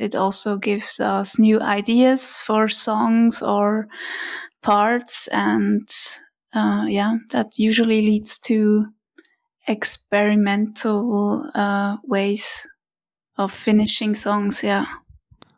it 0.00 0.14
also 0.14 0.56
gives 0.56 0.98
us 0.98 1.38
new 1.38 1.60
ideas 1.60 2.38
for 2.38 2.68
songs 2.68 3.42
or 3.42 3.86
parts, 4.62 5.28
and 5.28 5.88
uh, 6.54 6.86
yeah, 6.88 7.16
that 7.30 7.58
usually 7.58 8.02
leads 8.02 8.38
to 8.40 8.86
experimental 9.68 11.50
uh, 11.54 11.98
ways 12.04 12.66
of 13.38 13.52
finishing 13.52 14.14
songs. 14.14 14.62
Yeah. 14.64 14.86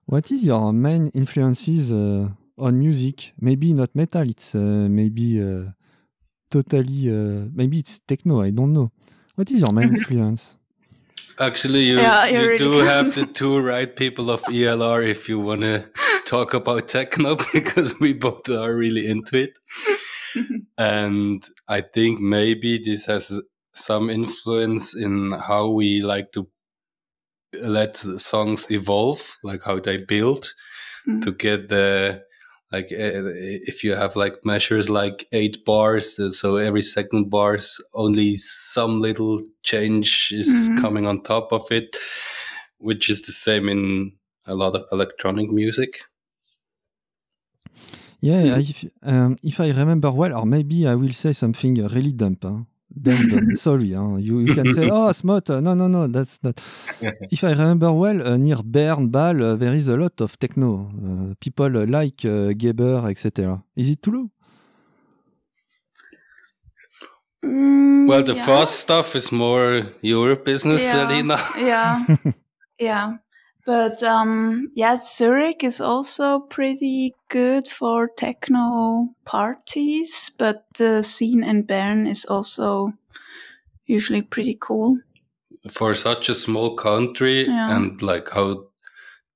What 0.07 0.31
is 0.31 0.45
your 0.45 0.73
main 0.73 1.09
influences 1.09 1.93
uh, 1.93 2.29
on 2.59 2.79
music? 2.79 3.33
Maybe 3.41 3.73
not 3.73 3.95
metal. 3.95 4.29
It's 4.29 4.55
uh, 4.55 4.89
maybe 4.91 5.41
uh, 5.41 5.71
totally. 6.51 7.11
Uh, 7.11 7.49
maybe 7.55 7.79
it's 7.79 8.01
techno. 8.01 8.43
I 8.43 8.51
don't 8.51 8.73
know. 8.73 8.91
What 9.37 9.51
is 9.51 9.61
your 9.61 9.73
main 9.73 9.91
influence? 9.97 10.57
Actually, 11.39 11.85
you, 11.85 11.99
Yeah, 12.01 12.27
you 12.27 12.39
really 12.41 12.59
do 12.59 12.73
can. 12.79 12.87
have 12.87 13.15
the 13.15 13.27
two 13.35 13.61
right 13.61 13.95
people 13.95 14.31
of 14.31 14.43
ELR 14.43 15.03
if 15.03 15.29
you 15.29 15.41
want 15.41 15.63
to 15.63 15.89
talk 16.25 16.55
about 16.55 16.89
techno 16.89 17.37
because 17.53 17.99
we 18.01 18.13
both 18.13 18.49
are 18.49 18.75
really 18.75 19.07
into 19.09 19.43
it. 19.43 19.59
and 20.79 21.49
I 21.69 21.81
think 21.81 22.21
maybe 22.21 22.79
this 22.79 23.07
has 23.07 23.41
some 23.75 24.11
influence 24.11 24.95
in 24.95 25.33
how 25.33 25.69
we 25.71 26.03
like 26.03 26.33
to 26.33 26.49
let 27.55 27.95
the 27.95 28.19
songs 28.19 28.71
evolve, 28.71 29.37
like 29.43 29.63
how 29.65 29.79
they 29.79 29.99
build 29.99 30.53
Mm. 31.05 31.21
to 31.23 31.33
get 31.33 31.69
the 31.69 32.23
like 32.73 32.87
uh, 32.93 33.29
if 33.69 33.85
you 33.85 33.95
have 33.95 34.17
like 34.17 34.45
measures 34.45 34.89
like 34.89 35.29
eight 35.33 35.65
bars 35.65 36.19
uh, 36.19 36.31
so 36.31 36.57
every 36.57 36.83
second 36.83 37.31
bars 37.31 37.81
only 37.95 38.37
some 38.37 39.01
little 39.01 39.41
change 39.63 40.33
is 40.33 40.49
Mhm. 40.49 40.77
coming 40.83 41.07
on 41.07 41.23
top 41.23 41.53
of 41.53 41.71
it 41.71 41.97
which 42.79 43.09
is 43.09 43.23
the 43.23 43.33
same 43.33 43.69
in 43.69 44.13
a 44.47 44.55
lot 44.55 44.75
of 44.75 44.85
electronic 44.93 45.51
music 45.51 46.01
Yeah, 48.25 48.59
if, 48.59 48.85
um, 49.03 49.37
if 49.43 49.59
I 49.59 49.71
remember 49.71 50.13
well, 50.13 50.39
or 50.39 50.47
maybe 50.47 50.87
I 50.87 50.95
will 50.95 51.13
say 51.13 51.33
something 51.33 51.75
really 51.89 52.13
dumb. 52.13 52.37
Huh? 52.41 52.59
Dumb. 53.01 53.57
Sorry, 53.57 53.93
huh? 53.93 54.17
You, 54.17 54.41
you 54.41 54.55
can 54.55 54.73
say, 54.75 54.89
oh, 54.91 55.09
Smot, 55.13 55.49
uh, 55.51 55.61
no, 55.61 55.75
no, 55.75 55.89
no, 55.89 56.07
that's 56.07 56.39
not. 56.43 56.61
if 57.31 57.43
I 57.43 57.51
remember 57.53 57.93
well, 57.93 58.27
uh, 58.27 58.37
near 58.37 58.63
Bern, 58.63 59.09
Bâle, 59.11 59.53
uh, 59.53 59.57
there 59.57 59.75
is 59.75 59.89
a 59.89 59.97
lot 59.97 60.21
of 60.21 60.39
techno. 60.39 60.91
Uh, 60.91 61.35
people 61.41 61.77
uh, 61.77 61.87
like 61.87 62.25
uh, 62.25 62.53
Geber, 62.53 63.09
etc. 63.09 63.63
Is 63.77 63.91
it 63.91 64.03
true? 64.03 64.31
Mm, 67.45 68.07
well 68.07 68.23
the 68.23 68.37
yeah. 68.37 68.47
fast 68.47 68.79
stuff 68.79 69.17
is 69.17 69.33
more 69.33 69.83
your 70.01 70.37
business 70.37 70.85
Yeah. 70.85 70.93
selena 70.93 71.39
yeah, 71.59 72.07
yeah. 72.79 73.17
But 73.65 74.03
um, 74.03 74.71
yeah, 74.75 74.97
Zurich 74.97 75.63
is 75.63 75.81
also 75.81 76.41
pretty 76.41 77.15
good 77.29 77.69
for 77.69 78.09
techno 78.17 79.15
parties. 79.25 80.31
But 80.39 80.65
the 80.79 81.03
scene 81.03 81.45
in 81.45 81.63
Bern 81.63 82.07
is 82.07 82.25
also 82.25 82.93
usually 83.87 84.23
pretty 84.23 84.57
cool. 84.61 84.99
for 85.71 85.95
such 85.95 86.29
a 86.29 86.35
small 86.35 86.75
country 86.75 87.47
Yeah. 87.47 87.77
and 87.77 88.03
like 88.03 88.31
how 88.35 88.67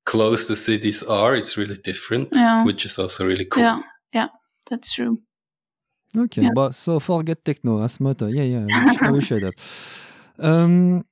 close 0.05 0.49
the 0.49 0.57
cities 0.57 1.03
are 1.05 1.37
it's 1.39 1.57
really 1.57 1.77
different 1.85 2.29
Yeah. 2.35 2.65
which 2.65 2.85
is 2.85 2.99
also 2.99 3.25
really 3.27 3.45
cool 3.45 3.63
Yeah, 3.63 3.83
yeah, 4.13 4.29
that's 4.71 4.93
true. 4.95 5.19
Okay, 6.17 6.43
Yeah. 6.43 6.51
but 6.55 6.75
so 6.75 6.99
forget 7.01 7.45
techno, 7.45 7.79
huh, 7.79 7.89
Smot. 7.89 8.23
uh, 8.23 8.27
Yeah, 8.27 8.43
yeah, 8.43 8.59
I 8.61 8.67
will, 8.67 9.09
I 9.09 9.11
will 9.13 9.21
shut 9.21 9.43
up. 9.45 9.55
Um, 10.39 11.05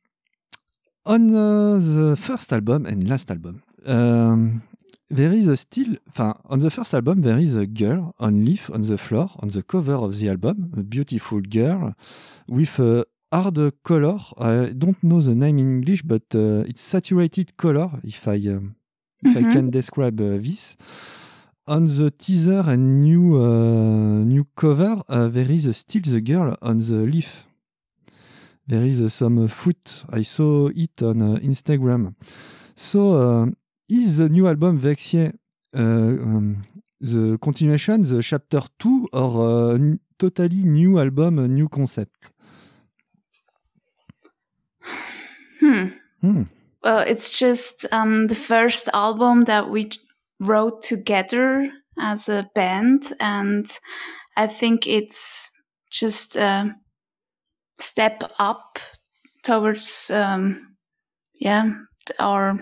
on 1.06 1.28
the 1.32 2.16
first 2.16 2.52
album 2.52 2.86
and 2.86 3.08
last 3.08 3.30
album, 3.30 3.62
um, 3.86 4.62
there 5.10 5.32
is 5.32 5.48
a 5.48 5.56
still, 5.56 5.96
enfin, 6.08 6.34
on 6.48 6.60
the 6.60 6.70
first 6.70 6.94
album, 6.94 7.20
there 7.20 7.38
is 7.38 7.54
a 7.54 7.66
girl 7.66 8.14
on 8.18 8.44
leaf 8.44 8.70
on 8.70 8.80
the 8.82 8.96
floor 8.98 9.30
on 9.40 9.48
the 9.50 9.62
cover 9.62 9.94
of 9.94 10.18
the 10.18 10.28
album, 10.30 10.72
a 10.76 10.82
beautiful 10.82 11.40
girl 11.42 11.94
with 12.48 12.78
a 12.78 13.04
hard 13.30 13.58
color. 13.82 14.18
I 14.38 14.72
don't 14.72 15.02
know 15.04 15.20
the 15.20 15.34
name 15.34 15.58
in 15.58 15.68
English, 15.78 16.02
but 16.02 16.22
uh, 16.34 16.64
it's 16.66 16.80
saturated 16.80 17.56
color, 17.56 17.90
if 18.02 18.26
I, 18.26 18.36
um, 18.48 18.74
if 19.22 19.36
I 19.36 19.42
Mhm. 19.42 19.52
can 19.52 19.70
describe 19.70 20.20
uh, 20.20 20.38
this. 20.38 20.76
On 21.66 21.86
the 21.86 22.10
teaser 22.10 22.62
and 22.66 23.02
new 23.02 23.36
uh, 23.42 24.22
new 24.24 24.44
cover, 24.54 25.02
uh, 25.08 25.28
there 25.28 25.50
is 25.50 25.64
still 25.76 26.02
the 26.04 26.20
girl 26.20 26.56
on 26.60 26.78
the 26.78 27.06
leaf. 27.06 27.46
There 28.66 28.82
is 28.82 29.12
some 29.12 29.44
uh, 29.44 29.48
foot. 29.48 30.04
I 30.10 30.22
saw 30.22 30.68
it 30.68 31.02
on 31.02 31.20
uh, 31.20 31.38
Instagram. 31.40 32.14
So 32.74 33.14
uh, 33.14 33.46
is 33.88 34.18
the 34.18 34.28
new 34.28 34.46
album 34.46 34.80
Vexie 34.80 35.32
uh, 35.76 35.80
um, 35.80 36.64
the 37.00 37.38
continuation, 37.38 38.02
the 38.04 38.22
chapter 38.22 38.62
two, 38.78 39.08
or 39.12 39.74
a 39.74 39.98
totally 40.18 40.64
new 40.64 40.98
album, 40.98 41.38
a 41.38 41.48
new 41.48 41.68
concept? 41.68 42.30
Hmm. 45.60 45.86
Hmm. 46.20 46.42
Well, 46.82 46.98
it's 46.98 47.30
just 47.30 47.86
um, 47.90 48.26
the 48.26 48.34
first 48.34 48.90
album 48.92 49.44
that 49.44 49.70
we 49.70 49.90
wrote 50.38 50.82
together 50.82 51.70
as 51.98 52.28
a 52.28 52.50
band, 52.54 53.12
and 53.18 53.66
I 54.36 54.46
think 54.46 54.86
it's 54.86 55.50
just 55.90 56.36
a 56.36 56.74
step 57.78 58.22
up 58.38 58.78
towards, 59.42 60.10
um, 60.10 60.76
yeah, 61.34 61.72
our 62.18 62.58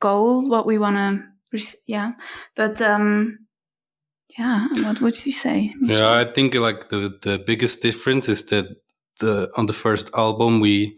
goal, 0.00 0.48
what 0.48 0.66
we 0.66 0.78
want 0.78 0.96
to, 0.96 1.76
yeah. 1.86 2.12
But 2.56 2.80
um, 2.80 3.38
yeah, 4.38 4.68
what 4.84 5.00
would 5.00 5.26
you 5.26 5.32
say? 5.32 5.74
Yeah, 5.80 6.12
I 6.12 6.24
think 6.32 6.54
like 6.54 6.88
the 6.88 7.18
the 7.22 7.38
biggest 7.38 7.82
difference 7.82 8.28
is 8.28 8.46
that 8.46 8.66
the 9.20 9.50
on 9.56 9.66
the 9.66 9.72
first 9.74 10.10
album 10.14 10.60
we 10.60 10.96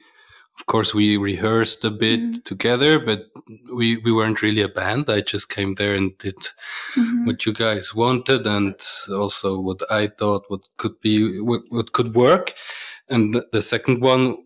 of 0.58 0.66
course 0.66 0.94
we 0.94 1.16
rehearsed 1.16 1.84
a 1.84 1.90
bit 1.90 2.20
Mhm. 2.20 2.44
together 2.44 3.00
but 3.00 3.26
we 3.74 3.96
we 4.04 4.12
weren't 4.12 4.40
really 4.40 4.62
a 4.62 4.68
band 4.68 5.10
i 5.10 5.20
just 5.20 5.48
came 5.48 5.74
there 5.74 5.94
and 5.96 6.16
did 6.18 6.38
Mhm. 6.94 7.26
what 7.26 7.44
you 7.44 7.52
guys 7.52 7.92
wanted 7.94 8.46
and 8.46 8.74
also 9.10 9.60
what 9.60 9.82
i 9.90 10.06
thought 10.06 10.44
what 10.48 10.60
could 10.76 10.94
be 11.00 11.40
what, 11.40 11.62
what 11.70 11.90
could 11.92 12.14
work 12.14 12.54
and 13.08 13.32
the, 13.34 13.46
the 13.52 13.62
second 13.62 14.00
one 14.00 14.36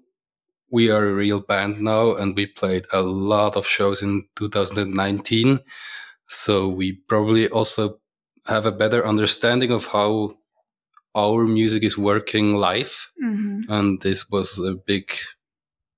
we 0.70 0.90
are 0.90 1.06
a 1.08 1.14
real 1.14 1.40
band 1.40 1.80
now 1.80 2.14
and 2.14 2.36
we 2.36 2.46
played 2.46 2.84
a 2.92 3.00
lot 3.00 3.56
of 3.56 3.66
shows 3.66 4.02
in 4.02 4.24
2019 4.36 5.58
so 6.26 6.68
we 6.68 6.92
probably 7.08 7.48
also 7.48 7.98
have 8.46 8.66
a 8.66 8.72
better 8.72 9.06
understanding 9.06 9.70
of 9.70 9.86
how 9.86 10.34
our 11.14 11.46
music 11.46 11.82
is 11.84 11.96
working 11.96 12.56
live 12.56 13.06
Mhm. 13.22 13.64
and 13.68 14.00
this 14.02 14.28
was 14.30 14.58
a 14.58 14.74
big 14.86 15.10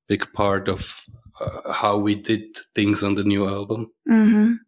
big 0.09 0.31
part 0.33 0.69
of 0.69 1.05
uh, 1.41 1.73
how 1.73 1.97
we 1.99 2.15
did 2.15 2.45
things 2.75 3.03
on 3.03 3.15
the 3.15 3.25
new 3.25 3.47
album 3.49 3.91
Mhm. 4.09 4.59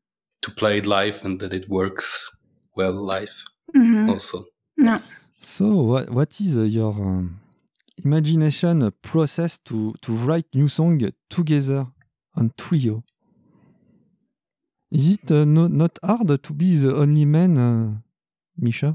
to 0.40 0.50
play 0.50 0.78
it 0.78 0.86
live 0.86 1.24
and 1.24 1.40
that 1.40 1.52
it 1.52 1.68
works 1.68 2.30
well 2.76 2.92
live 2.92 3.44
Mhm. 3.74 4.08
also 4.08 4.44
No. 4.76 4.98
So, 5.40 5.66
what, 5.82 6.10
what 6.10 6.40
is 6.40 6.56
uh, 6.56 6.62
your 6.62 6.94
um, 6.94 7.40
imagination 8.04 8.90
process 9.02 9.58
to, 9.58 9.94
to 10.02 10.12
write 10.12 10.46
new 10.54 10.68
song 10.68 11.00
together 11.28 11.86
on 12.36 12.52
trio? 12.56 13.02
Is 14.90 15.14
it 15.14 15.30
uh, 15.30 15.44
no, 15.44 15.68
not 15.68 15.98
hard 16.04 16.42
to 16.42 16.52
be 16.52 16.76
the 16.76 16.94
only 16.94 17.24
man, 17.24 17.58
uh, 17.58 17.94
Misha? 18.58 18.94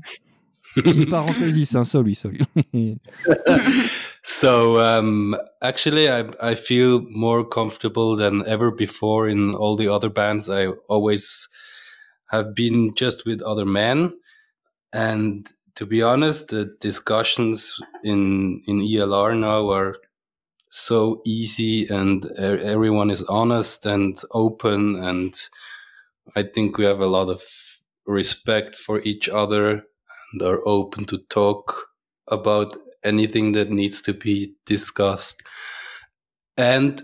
In 0.85 1.09
parenthesis, 1.09 1.73
hein, 1.73 1.85
sorry, 1.85 2.13
sorry. 2.13 2.39
so 4.23 4.79
um, 4.79 5.37
actually 5.61 6.11
I, 6.11 6.25
I 6.41 6.55
feel 6.55 7.01
more 7.09 7.45
comfortable 7.45 8.17
than 8.17 8.45
ever 8.45 8.71
before 8.71 9.29
in 9.29 9.55
all 9.55 9.77
the 9.77 9.87
other 9.87 10.09
bands 10.09 10.49
i 10.49 10.67
always 10.89 11.47
have 12.29 12.53
been 12.53 12.93
just 12.93 13.25
with 13.25 13.41
other 13.41 13.65
men 13.65 14.13
and 14.91 15.49
to 15.77 15.85
be 15.85 16.01
honest 16.01 16.49
the 16.49 16.65
discussions 16.79 17.79
in 18.03 18.61
in 18.67 18.81
elr 18.81 19.33
now 19.35 19.69
are 19.69 19.95
so 20.69 21.21
easy 21.25 21.87
and 21.87 22.25
e- 22.25 22.63
everyone 22.73 23.09
is 23.09 23.23
honest 23.23 23.85
and 23.85 24.21
open 24.33 24.95
and 25.09 25.33
i 26.35 26.43
think 26.43 26.77
we 26.77 26.85
have 26.85 26.99
a 26.99 27.13
lot 27.17 27.29
of 27.29 27.41
respect 28.05 28.75
for 28.75 29.01
each 29.01 29.29
other 29.29 29.83
and 30.31 30.41
are 30.41 30.61
open 30.67 31.05
to 31.05 31.17
talk 31.29 31.87
about 32.29 32.75
anything 33.03 33.53
that 33.53 33.69
needs 33.69 34.01
to 34.01 34.13
be 34.13 34.53
discussed. 34.65 35.43
And 36.57 37.01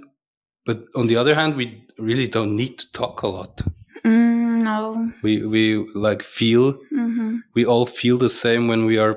but 0.66 0.86
on 0.96 1.08
the 1.08 1.18
other 1.18 1.36
hand 1.36 1.56
we 1.56 1.86
really 1.98 2.28
don't 2.28 2.56
need 2.56 2.78
to 2.80 2.92
talk 2.92 3.22
a 3.22 3.28
lot. 3.28 3.62
Mm, 4.04 4.64
no. 4.64 5.12
we 5.22 5.46
we 5.46 5.86
like 5.94 6.22
feel 6.22 6.78
we 7.56 7.66
all 7.66 7.86
feel 7.86 8.18
the 8.18 8.30
same 8.30 8.68
when 8.68 8.86
we 8.86 8.98
are 8.98 9.16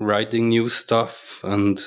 writing 0.00 0.48
new 0.48 0.68
stuff 0.68 1.40
and 1.44 1.78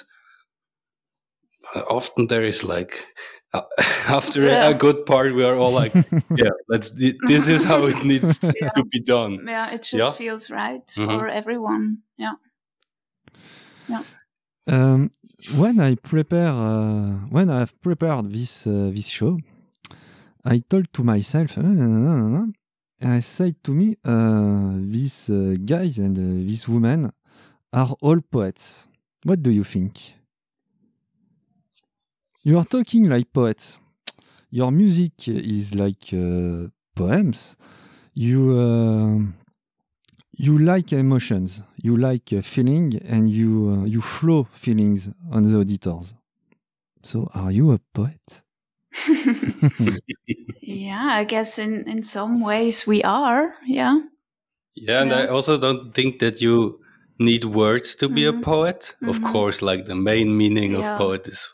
uh, 1.75 1.81
often 1.89 2.27
there 2.27 2.45
is 2.47 2.63
like 2.63 3.05
uh, 3.53 3.61
after 4.07 4.41
a- 4.43 4.51
Yeah. 4.51 4.69
a 4.69 4.73
good 4.73 5.05
part 5.05 5.33
we 5.35 5.43
are 5.43 5.55
all 5.57 5.71
like 5.83 5.93
yeah 6.35 6.53
let's 6.69 6.89
this 7.27 7.47
is 7.47 7.63
how 7.65 7.87
it 7.87 8.03
needs 8.11 8.39
Yeah. 8.61 8.69
to 8.75 8.83
be 8.91 8.99
done 8.99 9.39
Yeah, 9.47 9.73
it 9.73 9.81
just 9.83 9.93
Yeah. 9.93 10.11
feels 10.11 10.49
right 10.49 10.87
Mhm. 10.97 11.17
for 11.19 11.27
everyone. 11.27 12.03
Yeah. 12.17 12.35
Um, 14.67 15.11
when 15.55 15.79
I 15.79 15.95
prepare, 15.95 16.47
uh, 16.49 17.27
when 17.29 17.49
I've 17.51 17.79
prepared 17.81 18.31
this 18.33 18.65
uh, 18.65 18.89
this 18.95 19.07
show, 19.07 19.37
I 20.43 20.57
told 20.69 20.91
to 20.93 21.03
myself, 21.03 21.57
I 23.01 23.19
said 23.19 23.61
to 23.63 23.71
me, 23.71 23.95
uh, 24.03 24.73
these 24.77 25.29
uh, 25.29 25.55
guys 25.63 25.99
and 25.99 26.17
uh, 26.17 26.47
these 26.47 26.67
women 26.67 27.11
are 27.73 27.95
all 28.01 28.19
poets. 28.21 28.87
What 29.23 29.41
do 29.43 29.51
you 29.51 29.63
think? 29.63 30.13
You 32.43 32.57
are 32.57 32.65
talking 32.65 33.09
like 33.09 33.33
poets. 33.33 33.79
Your 34.51 34.71
music 34.71 35.27
is 35.27 35.75
like 35.75 36.13
uh, 36.13 36.69
poems. 36.95 37.55
You 38.13 38.57
uh, 38.57 39.19
you 40.37 40.57
like 40.59 40.93
emotions, 40.93 41.61
you 41.81 41.97
like 41.97 42.29
feeling, 42.43 42.95
and 43.05 43.29
you 43.29 43.81
uh, 43.81 43.85
you 43.85 44.01
flow 44.01 44.43
feelings 44.53 45.09
on 45.31 45.51
the 45.51 45.59
auditors. 45.59 46.13
So, 47.03 47.29
are 47.33 47.51
you 47.51 47.71
a 47.71 47.79
poet? 47.93 48.41
Yeah, 50.61 51.07
I 51.21 51.23
guess 51.25 51.57
in 51.59 51.87
in 51.87 52.03
some 52.03 52.41
ways 52.41 52.87
we 52.87 53.03
are. 53.03 53.55
Yeah. 53.67 53.99
yeah 54.77 55.01
and 55.01 55.13
i 55.13 55.25
also 55.27 55.57
don't 55.57 55.93
think 55.93 56.19
that 56.19 56.41
you 56.41 56.79
need 57.19 57.45
words 57.45 57.95
to 57.95 58.09
be 58.09 58.25
a 58.27 58.33
Mhm. 58.33 58.43
poet 58.43 58.95
of 59.07 59.19
Mhm. 59.19 59.31
course 59.31 59.61
like 59.65 59.85
the 59.85 59.95
main 59.95 60.35
meaning 60.37 60.71
Yeah. 60.71 60.91
of 60.93 60.97
poet 60.97 61.27
is 61.27 61.49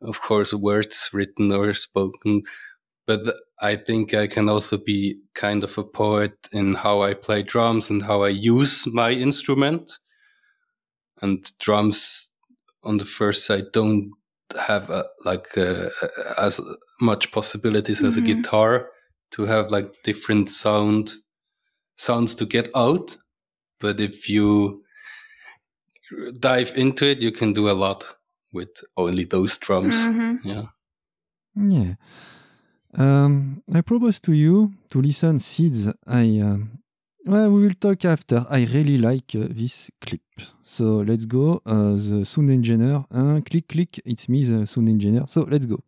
of 0.00 0.20
course 0.20 0.52
words 0.56 1.08
written 1.14 1.52
or 1.52 1.74
spoken 1.74 2.42
but 3.06 3.20
i 3.62 3.76
think 3.86 4.12
i 4.12 4.26
can 4.28 4.48
also 4.48 4.76
be 4.76 5.16
kind 5.40 5.64
of 5.64 5.78
a 5.78 5.84
poet 5.84 6.32
in 6.52 6.74
how 6.74 7.02
i 7.10 7.14
play 7.14 7.42
drums 7.42 7.90
and 7.90 8.02
how 8.02 8.24
i 8.28 8.28
use 8.54 8.90
my 8.92 9.10
instrument 9.10 10.00
and 11.22 11.50
drums 11.58 12.30
on 12.82 12.98
the 12.98 13.04
first 13.18 13.46
side 13.46 13.72
don't 13.72 14.10
have 14.58 14.90
a, 14.90 15.04
like 15.24 15.56
uh, 15.58 15.88
as 16.38 16.60
much 17.00 17.30
possibilities 17.32 18.02
as 18.02 18.16
a 18.16 18.20
Mhm. 18.20 18.26
guitar 18.26 18.88
to 19.30 19.44
have 19.46 19.70
like 19.70 19.92
different 20.04 20.48
sound 20.48 21.12
sounds 21.96 22.34
to 22.34 22.46
get 22.46 22.68
out 22.74 23.16
but 23.80 24.00
if 24.00 24.28
you 24.28 24.82
dive 26.40 26.72
into 26.76 27.04
it 27.06 27.22
you 27.22 27.32
can 27.32 27.52
do 27.52 27.68
a 27.70 27.72
lot 27.72 28.04
with 28.52 28.70
only 28.96 29.24
those 29.24 29.58
drums 29.58 29.96
Mhm. 30.06 30.38
yeah 30.44 30.66
Yeah. 31.56 31.94
Um, 32.96 33.62
I 33.72 33.80
propose 33.80 34.20
to 34.20 34.32
you 34.32 34.72
to 34.90 35.00
listen 35.00 35.38
Seeds. 35.38 35.88
I 36.06 36.40
um, 36.40 36.78
well, 37.26 37.50
we 37.50 37.62
will 37.62 37.74
talk 37.74 38.04
after. 38.04 38.44
I 38.50 38.64
really 38.64 38.98
like 38.98 39.34
uh, 39.34 39.46
this 39.50 39.90
clip. 40.00 40.20
So 40.62 40.98
let's 41.06 41.24
go. 41.24 41.62
Uh, 41.64 41.94
the 41.94 42.24
sound 42.24 42.50
engineer. 42.50 43.04
Uh, 43.10 43.40
click, 43.40 43.68
click. 43.68 44.00
It's 44.04 44.28
me, 44.28 44.44
the 44.44 44.66
sound 44.66 44.88
engineer. 44.88 45.24
So 45.26 45.46
let's 45.48 45.66
go. 45.66 45.80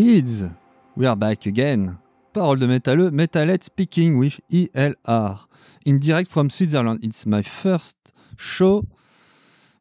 Seeds, 0.00 0.48
we 0.96 1.04
are 1.04 1.14
back 1.14 1.44
again. 1.44 1.98
Parole 2.32 2.58
de 2.58 2.66
métalleux, 2.66 3.10
Metalhead 3.10 3.62
speaking 3.62 4.16
with 4.16 4.40
ELR. 4.50 5.40
In 5.84 5.98
direct 5.98 6.30
from 6.30 6.48
Switzerland. 6.48 7.00
It's 7.02 7.26
my 7.26 7.42
first 7.42 7.98
show 8.38 8.86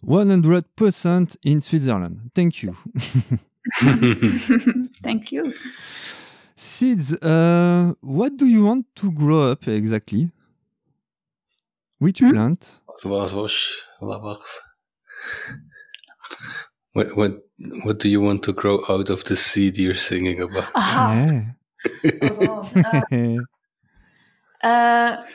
100% 0.05 1.37
in 1.43 1.61
Switzerland. 1.61 2.31
Thank 2.35 2.63
you. 2.63 2.75
Thank 5.01 5.31
you. 5.31 5.53
Seeds, 6.53 7.13
uh, 7.13 7.93
what 8.01 8.35
do 8.35 8.45
you 8.45 8.65
want 8.65 8.87
to 8.95 9.13
grow 9.13 9.51
up 9.51 9.69
exactly? 9.69 10.31
Which 11.99 12.19
Hmm? 12.19 12.31
plant? 12.31 12.79
Zoals 12.99 13.33
was 13.33 13.83
labars. 14.01 14.57
What, 16.93 17.15
what 17.15 17.43
what 17.83 17.99
do 17.99 18.09
you 18.09 18.21
want 18.21 18.43
to 18.43 18.53
grow 18.53 18.79
out 18.89 19.09
of 19.09 19.23
the 19.25 19.35
seed 19.35 19.77
you're 19.77 19.95
singing 19.95 20.41
about? 20.41 20.73
Aha. 20.75 21.13
Yeah. 21.21 22.21
Oh, 22.21 22.71
Uh, 22.83 24.67
uh, 24.67 25.25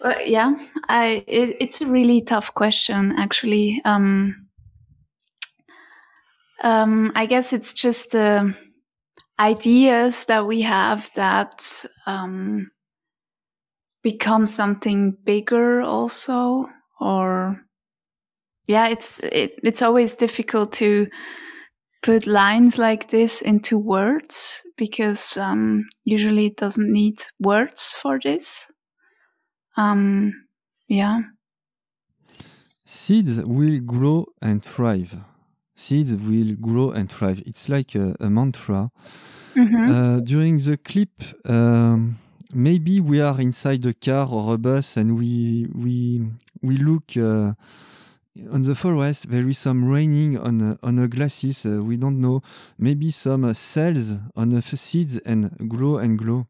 well, 0.00 0.26
yeah, 0.26 0.54
I. 0.88 1.24
It, 1.26 1.56
it's 1.60 1.80
a 1.80 1.86
really 1.86 2.20
tough 2.22 2.54
question, 2.54 3.12
actually. 3.18 3.82
Um, 3.84 4.48
um, 6.62 7.12
I 7.14 7.26
guess 7.26 7.52
it's 7.52 7.72
just 7.72 8.12
the 8.12 8.54
ideas 9.40 10.26
that 10.26 10.46
we 10.46 10.62
have 10.62 11.10
that 11.14 11.84
um, 12.06 12.70
become 14.02 14.46
something 14.46 15.16
bigger, 15.24 15.82
also, 15.82 16.68
or 17.00 17.60
yeah, 18.68 18.88
it's 18.88 19.18
it, 19.20 19.58
it's 19.64 19.82
always 19.82 20.14
difficult 20.14 20.72
to 20.74 21.08
put 22.02 22.26
lines 22.26 22.78
like 22.78 23.08
this 23.08 23.42
into 23.42 23.78
words 23.78 24.62
because 24.76 25.36
um, 25.36 25.84
usually 26.04 26.46
it 26.46 26.56
doesn't 26.56 26.92
need 26.92 27.22
words 27.40 27.96
for 28.00 28.20
this. 28.22 28.70
Um, 29.76 30.32
yeah. 30.86 31.20
Seeds 32.84 33.40
will 33.42 33.80
grow 33.80 34.26
and 34.40 34.62
thrive. 34.62 35.16
Seeds 35.74 36.14
will 36.14 36.54
grow 36.54 36.90
and 36.90 37.10
thrive. 37.10 37.42
It's 37.46 37.68
like 37.68 37.94
a, 37.94 38.16
a 38.20 38.30
mantra. 38.30 38.90
Mhm. 39.54 39.88
Uh, 39.90 40.20
during 40.20 40.58
the 40.58 40.76
clip, 40.76 41.22
um, 41.48 42.18
maybe 42.52 43.00
we 43.00 43.20
are 43.20 43.40
inside 43.40 43.84
a 43.86 43.94
car 43.94 44.28
or 44.30 44.54
a 44.54 44.58
bus 44.58 44.96
and 44.96 45.16
we 45.18 45.66
we 45.74 46.20
we 46.62 46.76
look 46.76 47.16
uh, 47.16 47.54
on 48.50 48.62
the 48.62 48.74
forest. 48.74 49.30
There 49.30 49.48
is 49.48 49.58
some 49.58 49.88
raining 49.88 50.38
on 50.38 50.60
uh, 50.62 50.76
on 50.82 50.96
the 50.96 51.08
glasses. 51.08 51.64
Uh, 51.66 51.82
we 51.82 51.96
don't 51.96 52.20
know. 52.20 52.42
Maybe 52.78 53.10
some 53.10 53.44
uh, 53.44 53.54
cells 53.54 54.16
on 54.36 54.50
the 54.50 54.62
seeds 54.62 55.18
and 55.18 55.50
grow 55.68 55.98
and 55.98 56.18
grow. 56.18 56.46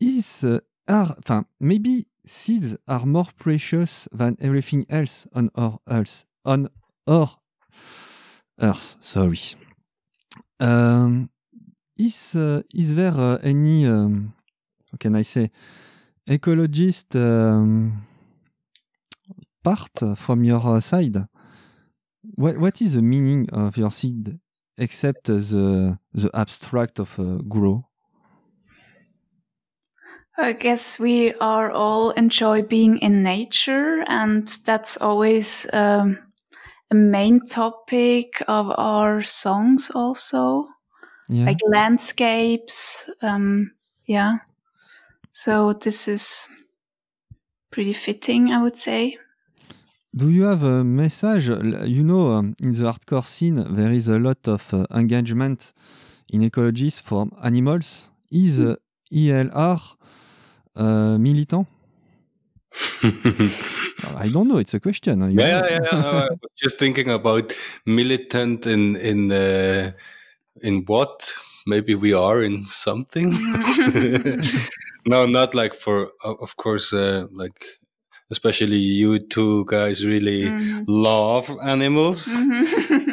Is 0.00 0.44
uh, 0.44 0.60
are 0.88 1.14
enfin, 1.18 1.44
maybe 1.60 2.06
seeds 2.26 2.76
are 2.86 3.06
more 3.06 3.28
precious 3.38 4.08
than 4.12 4.36
everything 4.40 4.86
else 4.88 5.26
on 5.34 5.50
our 5.54 5.78
earth. 5.88 6.24
On 6.44 6.68
our 7.06 7.30
earth. 8.60 8.96
Sorry. 9.00 9.40
Um, 10.60 11.30
is 11.98 12.34
uh, 12.36 12.62
is 12.74 12.94
there 12.94 13.38
any 13.42 13.86
um, 13.86 14.34
how 14.90 14.98
can 14.98 15.16
I 15.16 15.22
say 15.22 15.50
ecologist 16.28 17.14
um, 17.16 18.06
part 19.64 20.18
from 20.18 20.44
your 20.44 20.60
uh, 20.64 20.80
side? 20.80 21.16
What 22.36 22.58
what 22.58 22.82
is 22.82 22.94
the 22.94 23.02
meaning 23.02 23.48
of 23.50 23.76
your 23.78 23.90
seed 23.92 24.38
except 24.78 25.24
the 25.24 25.98
the 26.12 26.30
abstract 26.34 26.98
of 27.00 27.18
uh, 27.18 27.38
grow? 27.48 27.88
I 30.36 30.52
guess 30.52 30.98
we 30.98 31.32
are 31.34 31.70
all 31.70 32.10
enjoy 32.10 32.62
being 32.62 32.98
in 32.98 33.22
nature, 33.22 34.04
and 34.08 34.46
that's 34.66 34.96
always 34.96 35.66
um, 35.72 36.18
a 36.90 36.94
main 36.96 37.40
topic 37.46 38.42
of 38.48 38.72
our 38.78 39.22
songs, 39.22 39.90
also 39.94 40.68
Yeah. 41.28 41.48
like 41.48 41.58
landscapes. 41.66 43.10
Um, 43.22 43.74
yeah. 44.06 44.38
So 45.32 45.74
this 45.74 46.08
is 46.08 46.48
pretty 47.70 47.92
fitting, 47.92 48.50
I 48.52 48.62
would 48.62 48.76
say. 48.76 49.18
Do 50.16 50.30
you 50.30 50.44
have 50.44 50.62
a 50.62 50.84
message? 50.84 51.48
You 51.48 52.04
know, 52.04 52.34
um, 52.34 52.54
in 52.60 52.70
the 52.70 52.84
hardcore 52.84 53.26
scene, 53.26 53.74
there 53.74 53.90
is 53.90 54.06
a 54.06 54.16
lot 54.16 54.46
of 54.46 54.72
uh, 54.72 54.86
engagement 54.94 55.72
in 56.32 56.42
ecologies 56.42 57.02
for 57.02 57.26
animals. 57.42 58.08
Is 58.30 58.60
uh, 58.60 58.76
ELR 59.12 59.80
uh, 60.76 61.18
militant? 61.18 61.66
I 64.16 64.28
don't 64.32 64.46
know. 64.46 64.58
It's 64.58 64.74
a 64.74 64.80
question. 64.80 65.20
you 65.32 65.40
Yeah, 65.40 65.66
yeah, 65.68 65.78
yeah. 65.82 65.98
I 65.98 66.28
was 66.30 66.50
just 66.56 66.78
thinking 66.78 67.10
about 67.10 67.52
militant 67.84 68.66
in 68.66 68.94
in 68.96 69.32
uh, 69.32 69.90
in 70.62 70.84
what? 70.86 71.34
Maybe 71.66 71.96
we 71.96 72.12
are 72.12 72.40
in 72.40 72.62
something. 72.64 73.32
no, 75.06 75.26
not 75.26 75.54
like 75.54 75.74
for. 75.74 76.12
Of 76.22 76.56
course, 76.56 76.92
uh, 76.92 77.26
like 77.32 77.64
especially 78.34 78.76
you 79.00 79.18
two 79.36 79.64
guys 79.76 80.04
really 80.04 80.42
Mhm. 80.50 80.84
love 80.88 81.46
animals. 81.74 82.20
Mhm. 82.28 82.64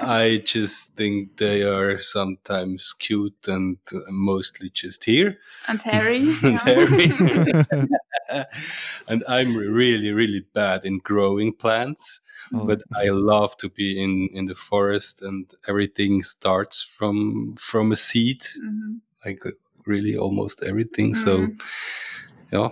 I 0.24 0.42
just 0.56 0.96
think 0.98 1.38
they 1.38 1.62
are 1.64 2.00
sometimes 2.00 2.94
cute 3.06 3.48
and 3.48 3.78
mostly 4.10 4.70
just 4.84 5.02
here. 5.06 5.38
and 5.70 5.82
Harry. 5.92 6.24
And 6.44 6.58
yeah. 6.66 6.66
Harry. 6.66 7.08
and 9.12 9.24
I'm 9.28 9.56
really, 9.56 10.12
really 10.12 10.44
bad 10.54 10.86
in 10.86 11.00
growing 11.00 11.54
plants 11.54 12.22
Oh, 12.54 12.66
but 12.68 12.82
I 13.04 13.10
love 13.34 13.56
to 13.58 13.70
be 13.70 13.88
in 14.04 14.28
in 14.38 14.46
the 14.48 14.56
forest, 14.56 15.22
and 15.28 15.54
everything 15.70 16.24
starts 16.24 16.84
from 16.98 17.56
from 17.70 17.92
a 17.92 17.96
seed, 17.96 18.42
Mhm. 18.60 19.00
like 19.26 19.42
really 19.86 20.18
almost 20.18 20.64
everything. 20.64 21.16
So, 21.16 21.32
Mhm. 21.32 21.62
yeah, 22.52 22.70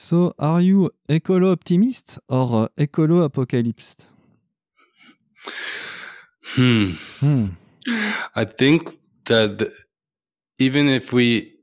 So, 0.00 0.32
are 0.38 0.62
you 0.62 0.90
ecolo 1.10 1.52
optimist 1.52 2.18
or 2.26 2.64
uh, 2.64 2.68
ecolo 2.78 3.22
apocalypse? 3.22 3.96
hmm. 6.54 6.90
Hmm. 7.20 7.46
I 8.34 8.44
think 8.44 8.90
that 9.26 9.58
the- 9.58 9.72
even 10.58 10.88
if 10.88 11.12
we 11.12 11.54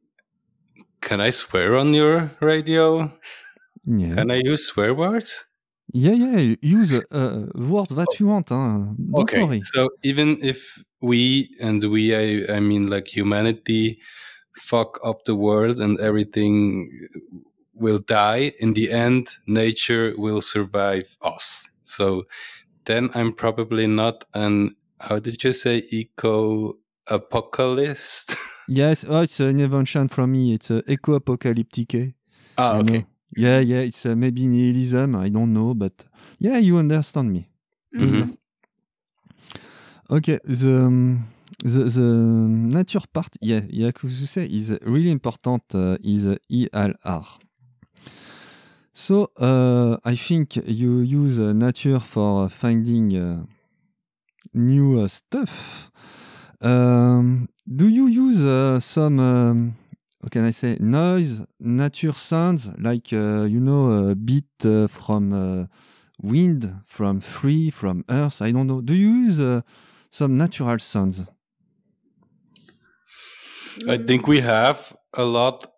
can 1.01 1.21
I 1.21 1.29
swear 1.31 1.75
on 1.77 1.93
your 1.93 2.31
radio? 2.41 3.11
Yeah. 3.85 4.15
Can 4.15 4.31
I 4.31 4.41
use 4.43 4.67
swear 4.67 4.93
words? 4.93 5.45
yeah, 5.93 6.11
yeah. 6.13 6.55
Use 6.61 6.93
uh, 7.11 7.47
words 7.55 7.89
that 7.95 8.19
you 8.19 8.27
want. 8.27 8.49
Hein. 8.49 8.95
Don't 9.15 9.19
okay, 9.23 9.43
worry. 9.43 9.61
so 9.63 9.89
even 10.03 10.37
if 10.43 10.83
we 11.01 11.49
and 11.61 11.83
we, 11.85 12.13
I, 12.15 12.55
I 12.57 12.59
mean, 12.59 12.89
like 12.89 13.07
humanity, 13.07 13.99
fuck 14.55 14.99
up 15.03 15.23
the 15.25 15.35
world 15.35 15.79
and 15.79 15.99
everything 15.99 16.89
will 17.79 17.99
die. 17.99 18.51
In 18.59 18.73
the 18.73 18.91
end, 18.91 19.27
nature 19.45 20.13
will 20.17 20.41
survive 20.41 21.17
us. 21.21 21.69
So 21.83 22.25
then 22.85 23.09
I'm 23.13 23.33
probably 23.33 23.87
not 23.87 24.25
an 24.33 24.75
how 24.99 25.19
did 25.19 25.43
you 25.43 25.51
say 25.51 25.83
eco 25.91 26.77
apocalypse? 27.07 28.35
Yes, 28.69 29.05
oh, 29.07 29.21
it's 29.21 29.39
an 29.39 29.61
invention 29.61 30.09
from 30.09 30.33
me. 30.33 30.53
It's 30.53 30.71
uh, 30.71 30.81
eco-apocalyptic. 30.87 32.15
ah, 32.57 32.79
okay. 32.79 32.97
know. 32.97 33.03
Yeah, 33.37 33.59
yeah, 33.59 33.79
it's 33.79 34.05
uh, 34.05 34.13
maybe 34.13 34.45
nihilism. 34.45 35.15
I 35.15 35.29
don't 35.29 35.53
know, 35.53 35.73
but 35.73 36.03
yeah, 36.37 36.57
you 36.57 36.77
understand 36.77 37.31
me. 37.31 37.49
Mhm. 37.93 38.37
Okay, 40.09 40.39
the 40.43 40.85
um, 40.85 41.27
the, 41.63 41.83
the 41.85 42.01
nature 42.01 43.07
part, 43.13 43.29
yeah, 43.41 43.61
yeah, 43.69 43.91
que 43.91 44.07
you 44.07 44.25
say 44.25 44.45
is 44.45 44.77
really 44.81 45.11
important. 45.11 45.63
Uh, 45.73 45.97
is 46.03 46.27
ELR. 46.49 47.39
So 48.97 49.29
uh, 49.37 49.97
I 50.03 50.15
think 50.15 50.55
you 50.55 51.01
use 51.01 51.37
uh, 51.39 51.53
nature 51.53 51.99
for 51.99 52.49
finding 52.49 53.15
uh, 53.15 53.45
new 54.55 54.99
uh, 55.01 55.07
stuff. 55.07 55.91
Um, 56.61 57.47
do 57.67 57.87
you 57.87 58.07
use 58.07 58.43
uh, 58.43 58.79
some? 58.79 59.19
Um, 59.19 59.75
how 60.23 60.29
can 60.29 60.45
I 60.45 60.49
say 60.49 60.77
noise, 60.79 61.45
nature 61.59 62.11
sounds 62.13 62.69
like 62.79 63.13
uh, 63.13 63.43
you 63.43 63.59
know 63.59 64.09
a 64.09 64.15
beat 64.15 64.65
uh, 64.65 64.87
from 64.87 65.31
uh, 65.31 65.67
wind, 66.19 66.81
from 66.87 67.21
tree, 67.21 67.69
from 67.69 68.03
earth? 68.09 68.41
I 68.41 68.51
don't 68.51 68.65
know. 68.65 68.81
Do 68.81 68.95
you 68.95 69.09
use 69.09 69.39
uh, 69.39 69.61
some 70.09 70.37
natural 70.37 70.79
sounds? 70.79 71.29
I 73.87 73.97
think 73.97 74.27
we 74.27 74.39
have 74.39 74.97
a 75.13 75.23
lot. 75.23 75.76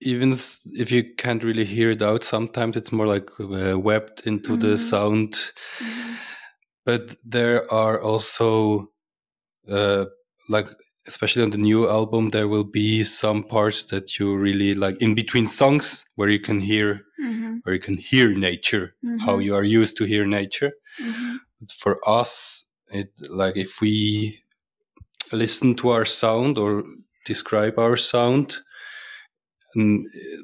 Even 0.00 0.32
if 0.32 0.90
you 0.92 1.14
can't 1.16 1.42
really 1.42 1.64
hear 1.64 1.90
it 1.90 2.02
out, 2.02 2.22
sometimes 2.24 2.76
it's 2.76 2.92
more 2.92 3.06
like 3.06 3.28
uh, 3.40 3.78
webbed 3.78 4.26
into 4.26 4.56
the 4.56 4.74
Mhm. 4.74 4.78
sound. 4.78 5.32
Mhm. 5.80 6.16
But 6.84 7.16
there 7.24 7.70
are 7.72 8.00
also 8.00 8.92
uh, 9.68 10.06
like 10.48 10.68
especially 11.06 11.42
on 11.42 11.50
the 11.50 11.58
new 11.58 11.88
album, 11.88 12.30
there 12.30 12.48
will 12.48 12.64
be 12.64 13.02
some 13.04 13.42
parts 13.42 13.82
that 13.84 14.18
you 14.18 14.36
really 14.36 14.72
like 14.72 14.96
in 15.02 15.14
between 15.14 15.48
songs 15.48 16.04
where 16.16 16.30
you 16.30 16.40
can 16.40 16.60
hear 16.60 17.04
Mm-hmm. 17.20 17.56
where 17.64 17.74
you 17.74 17.80
can 17.80 17.96
hear 17.98 18.34
nature, 18.38 18.94
how 19.26 19.36
Mhm. 19.38 19.44
you 19.44 19.54
are 19.56 19.64
used 19.64 19.96
to 19.96 20.04
hear 20.04 20.24
nature. 20.26 20.72
Mm-hmm. 21.00 21.36
But 21.60 21.72
for 21.72 21.98
us, 22.08 22.64
it 22.92 23.10
like 23.28 23.56
if 23.56 23.80
we 23.80 24.40
listen 25.32 25.74
to 25.74 25.88
our 25.90 26.04
sound 26.04 26.56
or 26.58 26.84
describe 27.26 27.78
our 27.78 27.96
sound, 27.96 28.58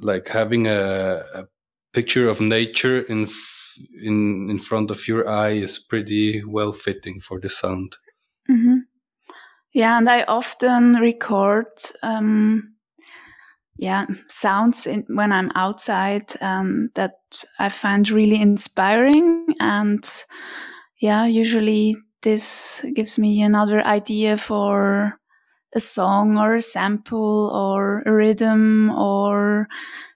like 0.03 0.29
having 0.29 0.67
a, 0.67 1.23
a 1.35 1.45
picture 1.93 2.29
of 2.29 2.41
nature 2.41 3.01
in 3.01 3.27
in 4.03 4.51
in 4.51 4.59
front 4.59 4.91
of 4.91 5.09
your 5.09 5.29
eye 5.29 5.51
is 5.63 5.79
pretty 5.79 6.45
well 6.45 6.73
fitting 6.73 7.21
for 7.21 7.41
the 7.41 7.49
sound. 7.49 7.97
hmm 8.47 8.79
Yeah, 9.73 9.99
and 9.99 10.09
I 10.09 10.23
often 10.29 10.95
record, 10.95 11.67
um, 12.03 12.75
yeah, 13.77 14.07
sounds 14.29 14.87
in, 14.87 15.05
when 15.09 15.33
I'm 15.33 15.51
outside, 15.57 16.33
and 16.41 16.91
that 16.95 17.45
I 17.59 17.69
find 17.71 18.09
really 18.11 18.41
inspiring. 18.41 19.57
And 19.61 20.05
yeah, 21.01 21.27
usually 21.27 21.97
this 22.23 22.85
gives 22.95 23.19
me 23.19 23.43
another 23.43 23.83
idea 23.83 24.37
for 24.37 25.19
a 25.75 25.81
song 25.81 26.39
or 26.39 26.55
a 26.55 26.63
sample 26.63 27.51
or 27.53 28.03
a 28.07 28.13
rhythm 28.13 28.91
or 28.91 29.69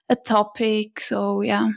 a 0.09 0.15
topic. 0.15 0.99
So 0.99 1.41
yeah, 1.41 1.69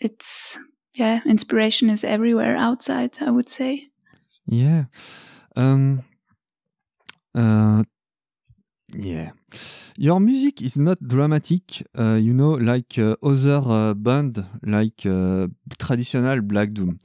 it's 0.00 0.58
yeah, 0.94 1.20
inspiration 1.26 1.90
is 1.90 2.04
everywhere 2.04 2.56
outside. 2.56 3.18
I 3.20 3.30
would 3.30 3.48
say. 3.48 3.88
Yeah. 4.46 4.84
Um, 5.56 6.02
uh, 7.34 7.82
yeah. 8.92 9.30
Your 9.96 10.20
music 10.20 10.60
is 10.60 10.76
not 10.76 10.98
dramatic, 11.00 11.82
uh, 11.96 12.18
you 12.20 12.32
know, 12.32 12.52
like 12.52 12.98
uh, 12.98 13.14
other 13.22 13.62
uh, 13.64 13.94
band, 13.94 14.44
like 14.62 15.06
uh, 15.06 15.46
traditional 15.78 16.40
Black 16.42 16.72
Doom. 16.72 16.98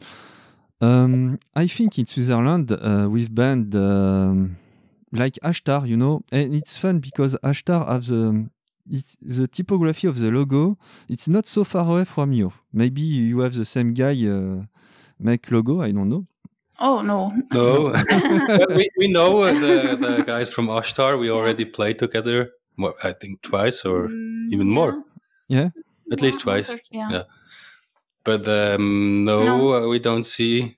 Um, 0.82 1.38
I 1.56 1.68
think 1.68 2.00
in 2.00 2.08
Switzerland, 2.08 2.72
uh, 2.72 3.08
with 3.10 3.34
band 3.34 3.76
um, 3.76 4.58
like 5.12 5.36
Ashtar, 5.44 5.88
you 5.88 5.98
know, 5.98 6.22
and 6.32 6.54
it's 6.56 6.78
fun 6.78 7.00
because 7.00 7.36
Ashtar 7.44 7.88
have 7.88 8.06
the 8.08 8.50
it's 8.92 9.16
the 9.22 9.48
typography 9.48 10.08
of 10.08 10.18
the 10.20 10.32
logo. 10.32 10.78
It's 11.08 11.28
not 11.28 11.46
so 11.48 11.64
far 11.64 11.86
away 11.92 12.06
from 12.06 12.34
you. 12.34 12.54
Maybe 12.74 13.02
you 13.02 13.40
have 13.42 13.54
the 13.54 13.66
same 13.66 13.94
guy 13.94 14.16
uh, 14.28 14.66
make 15.20 15.52
logo. 15.52 15.82
I 15.82 15.92
don't 15.92 16.10
know. 16.10 16.26
Oh 16.80 17.02
no. 17.02 17.32
No, 17.54 17.92
we, 18.76 18.90
we 18.98 19.08
know 19.12 19.42
uh, 19.44 19.54
the, 19.54 19.96
the 20.00 20.24
guys 20.26 20.50
from 20.50 20.68
Ashtar. 20.68 21.20
We 21.20 21.30
already 21.30 21.66
played 21.66 22.00
together. 22.00 22.52
More, 22.78 22.96
I 23.04 23.12
think 23.12 23.42
twice 23.42 23.84
or 23.86 24.08
Mm, 24.08 24.54
even 24.54 24.68
yeah. 24.68 24.74
more. 24.74 25.04
Yeah. 25.50 25.70
At 26.12 26.22
least 26.22 26.40
twice. 26.40 26.70
once 26.70 26.82
Yeah. 26.92 27.10
Yeah. 27.12 27.24
But 28.24 28.48
um, 28.48 29.26
no, 29.26 29.44
No. 29.44 29.74
Uh, 29.74 29.88
we 29.88 30.00
don't 30.00 30.26
see 30.26 30.78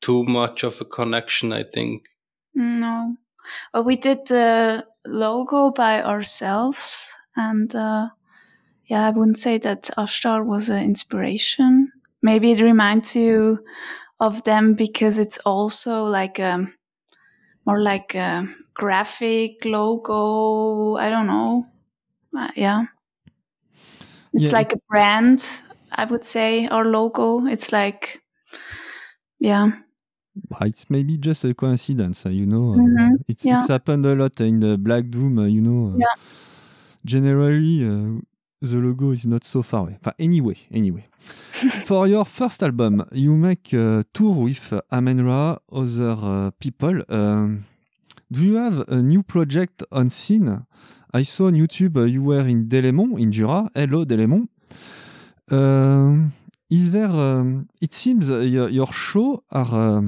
too 0.00 0.24
much 0.24 0.64
of 0.64 0.80
a 0.80 0.84
connection. 0.84 1.52
I 1.52 1.62
think. 1.62 2.08
No. 2.54 3.16
Well, 3.74 3.84
we 3.84 3.96
did 3.96 4.26
the 4.26 4.86
logo 5.06 5.70
by 5.70 6.02
ourselves, 6.02 7.12
and 7.36 7.74
uh, 7.74 8.10
yeah, 8.86 9.06
I 9.06 9.10
wouldn't 9.10 9.38
say 9.38 9.58
that 9.58 9.90
Ashtar 9.98 10.44
was 10.46 10.68
an 10.70 10.82
inspiration. 10.84 11.92
Maybe 12.22 12.52
it 12.52 12.60
reminds 12.62 13.16
you 13.16 13.64
of 14.20 14.44
them 14.44 14.74
because 14.74 15.18
it's 15.18 15.38
also 15.40 16.04
like 16.04 16.38
a 16.38 16.68
more 17.66 17.80
like 17.82 18.14
a 18.14 18.46
graphic 18.74 19.64
logo. 19.64 20.96
I 20.96 21.10
don't 21.10 21.26
know. 21.26 21.66
Uh, 22.36 22.50
yeah, 22.56 22.86
it's 24.34 24.52
Yeah, 24.52 24.52
like 24.52 24.72
a 24.72 24.78
brand. 24.88 25.46
I 25.92 26.04
would 26.04 26.24
say 26.24 26.66
our 26.68 26.84
logo. 26.84 27.46
It's 27.46 27.72
like, 27.72 28.20
yeah. 29.38 29.70
Bah, 30.50 30.66
It's 30.66 30.90
maybe 30.90 31.16
just 31.18 31.44
a 31.44 31.54
coincidence, 31.54 32.26
uh, 32.26 32.30
you 32.30 32.46
know. 32.46 32.74
uh, 32.74 32.76
Mhm, 32.76 33.24
It's, 33.28 33.44
yeah. 33.44 33.58
it's 33.60 33.68
happened 33.68 34.04
a 34.06 34.14
lot 34.14 34.40
in 34.40 34.60
the 34.60 34.76
Black 34.76 35.10
Doom, 35.10 35.38
uh, 35.38 35.46
you 35.46 35.60
know. 35.62 35.94
Yeah. 35.98 36.06
Generally, 37.04 37.84
uh, 37.86 38.20
the 38.60 38.76
logo 38.80 39.10
is 39.12 39.26
not 39.26 39.44
so 39.44 39.62
far 39.62 39.80
away. 39.82 39.98
But 40.02 40.14
anyway, 40.18 40.56
anyway. 40.72 41.06
For 41.86 42.06
your 42.06 42.24
first 42.24 42.62
album, 42.62 43.04
you 43.12 43.34
make 43.34 43.72
a 43.72 44.04
tour 44.12 44.34
with 44.44 44.72
Amen-Ra, 44.92 45.58
other 45.72 46.10
uh, 46.20 46.50
people. 46.58 47.02
Um, 47.08 47.64
do 48.30 48.42
you 48.44 48.56
have 48.56 48.88
a 48.88 49.00
new 49.02 49.22
project 49.22 49.84
on 49.92 50.08
scene? 50.10 50.64
I 51.14 51.22
saw 51.22 51.46
on 51.46 51.54
YouTube 51.54 51.96
uh, 51.96 52.04
you 52.04 52.22
were 52.24 52.46
in 52.46 52.66
Delémont, 52.68 53.18
in 53.18 53.30
Jura. 53.32 53.70
Hello, 53.74 54.04
Delémont. 54.04 54.48
Um, 55.50 56.32
is 56.68 56.90
there? 56.90 57.08
Um, 57.08 57.68
it 57.80 57.94
seems 57.94 58.28
uh, 58.30 58.38
your, 58.40 58.68
your 58.68 58.92
show 58.92 59.42
are. 59.50 60.02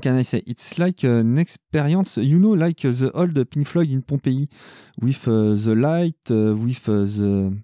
Can 0.00 0.18
I 0.18 0.22
say? 0.22 0.42
It's 0.46 0.78
like 0.78 1.04
an 1.04 1.38
experience. 1.38 2.16
You 2.16 2.38
know, 2.38 2.52
like 2.52 2.80
the 2.80 3.10
old 3.14 3.50
Pink 3.50 3.66
Floyd 3.66 3.90
in 3.90 4.02
Pompeii, 4.02 4.48
with 5.00 5.26
uh, 5.28 5.54
the 5.54 5.74
light, 5.74 6.30
uh, 6.30 6.56
with 6.56 6.88
uh, 6.88 7.04
the 7.04 7.56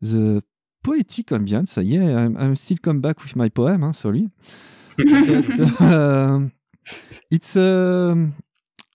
the 0.00 0.42
poetic 0.82 1.26
ambience. 1.26 1.78
Yeah, 1.84 2.18
I'm, 2.18 2.36
I'm 2.36 2.56
still 2.56 2.78
come 2.82 3.00
back 3.00 3.22
with 3.22 3.36
my 3.36 3.48
poem. 3.48 3.92
Sorry, 3.92 4.30
but 4.96 5.80
um, 5.80 6.52
it's 7.30 7.56
um, 7.56 8.34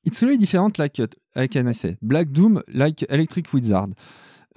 it's 0.03 0.21
really 0.23 0.37
different. 0.37 0.79
Like 0.79 0.99
uh, 0.99 1.07
how 1.35 1.47
can 1.47 1.67
I 1.67 1.73
say? 1.73 1.97
Black 2.01 2.31
Doom, 2.31 2.61
like 2.73 3.03
Electric 3.09 3.51
Wizard. 3.53 3.93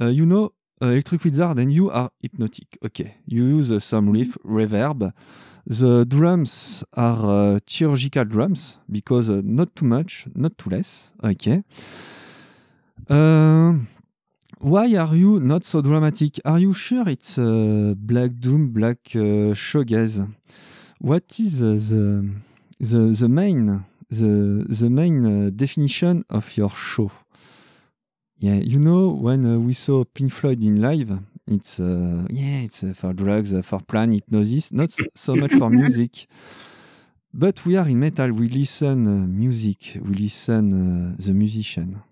Uh, 0.00 0.06
you 0.06 0.24
know, 0.24 0.50
uh, 0.82 0.86
Electric 0.86 1.24
Wizard 1.24 1.58
and 1.58 1.72
you 1.72 1.90
are 1.90 2.10
hypnotic. 2.22 2.78
Okay, 2.84 3.16
you 3.26 3.44
use 3.44 3.84
some 3.84 4.10
riff, 4.10 4.36
reverb. 4.44 5.12
The 5.70 6.04
drums 6.04 6.82
are 6.94 7.54
uh, 7.54 7.60
chirurgical 7.64 8.24
drums 8.24 8.76
because 8.90 9.30
uh, 9.30 9.40
not 9.44 9.76
too 9.76 9.84
much, 9.84 10.26
not 10.34 10.58
too 10.58 10.68
less. 10.68 11.12
Okay. 11.22 11.62
Um, 13.08 13.86
why 14.58 14.92
are 14.96 15.14
you 15.14 15.38
not 15.38 15.64
so 15.64 15.80
dramatic? 15.80 16.40
Are 16.44 16.58
you 16.58 16.74
sure 16.74 17.08
it's 17.08 17.38
uh, 17.38 17.94
Black 17.96 18.32
Doom, 18.40 18.72
Black 18.72 18.98
uh, 19.14 19.54
Shoegaze? 19.54 20.26
What 20.98 21.38
is 21.38 21.62
uh, 21.62 21.78
the 21.78 22.28
the 22.80 22.98
the 23.20 23.28
main 23.28 23.84
the 24.08 24.66
the 24.68 24.90
main 24.90 25.24
uh, 25.24 25.50
definition 25.54 26.24
of 26.30 26.56
your 26.56 26.70
show? 26.70 27.12
Yeah, 28.38 28.54
you 28.56 28.80
know 28.80 29.10
when 29.10 29.46
uh, 29.46 29.58
we 29.60 29.74
saw 29.74 30.02
Pink 30.02 30.32
Floyd 30.32 30.64
in 30.64 30.82
live, 30.82 31.20
it's 31.50 31.80
uh, 31.80 32.26
yeah, 32.30 32.62
it's 32.66 32.82
uh, 32.82 32.92
for 32.94 33.12
drugs, 33.12 33.52
uh, 33.54 33.62
for 33.62 33.80
plan 33.80 34.12
hypnosis, 34.12 34.72
not 34.72 34.90
so 35.14 35.36
much 35.36 35.52
for 35.54 35.70
music. 35.82 36.26
But 37.32 37.64
we 37.64 37.76
are 37.76 37.88
in 37.88 38.00
metal. 38.00 38.32
We 38.32 38.48
listen 38.48 39.06
uh, 39.06 39.26
music. 39.26 39.96
We 40.02 40.14
listen 40.14 40.64
uh, 40.72 41.16
the 41.18 41.32
musician. 41.32 42.02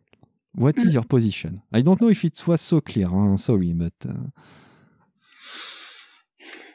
What 0.54 0.78
is 0.78 0.94
your 0.94 1.04
position? 1.04 1.62
I 1.72 1.82
don't 1.82 2.00
know 2.00 2.08
if 2.08 2.24
it 2.24 2.46
was 2.46 2.60
so 2.60 2.80
clear. 2.80 3.08
huh? 3.08 3.36
Sorry, 3.36 3.72
but 3.74 3.94
uh, 4.08 4.28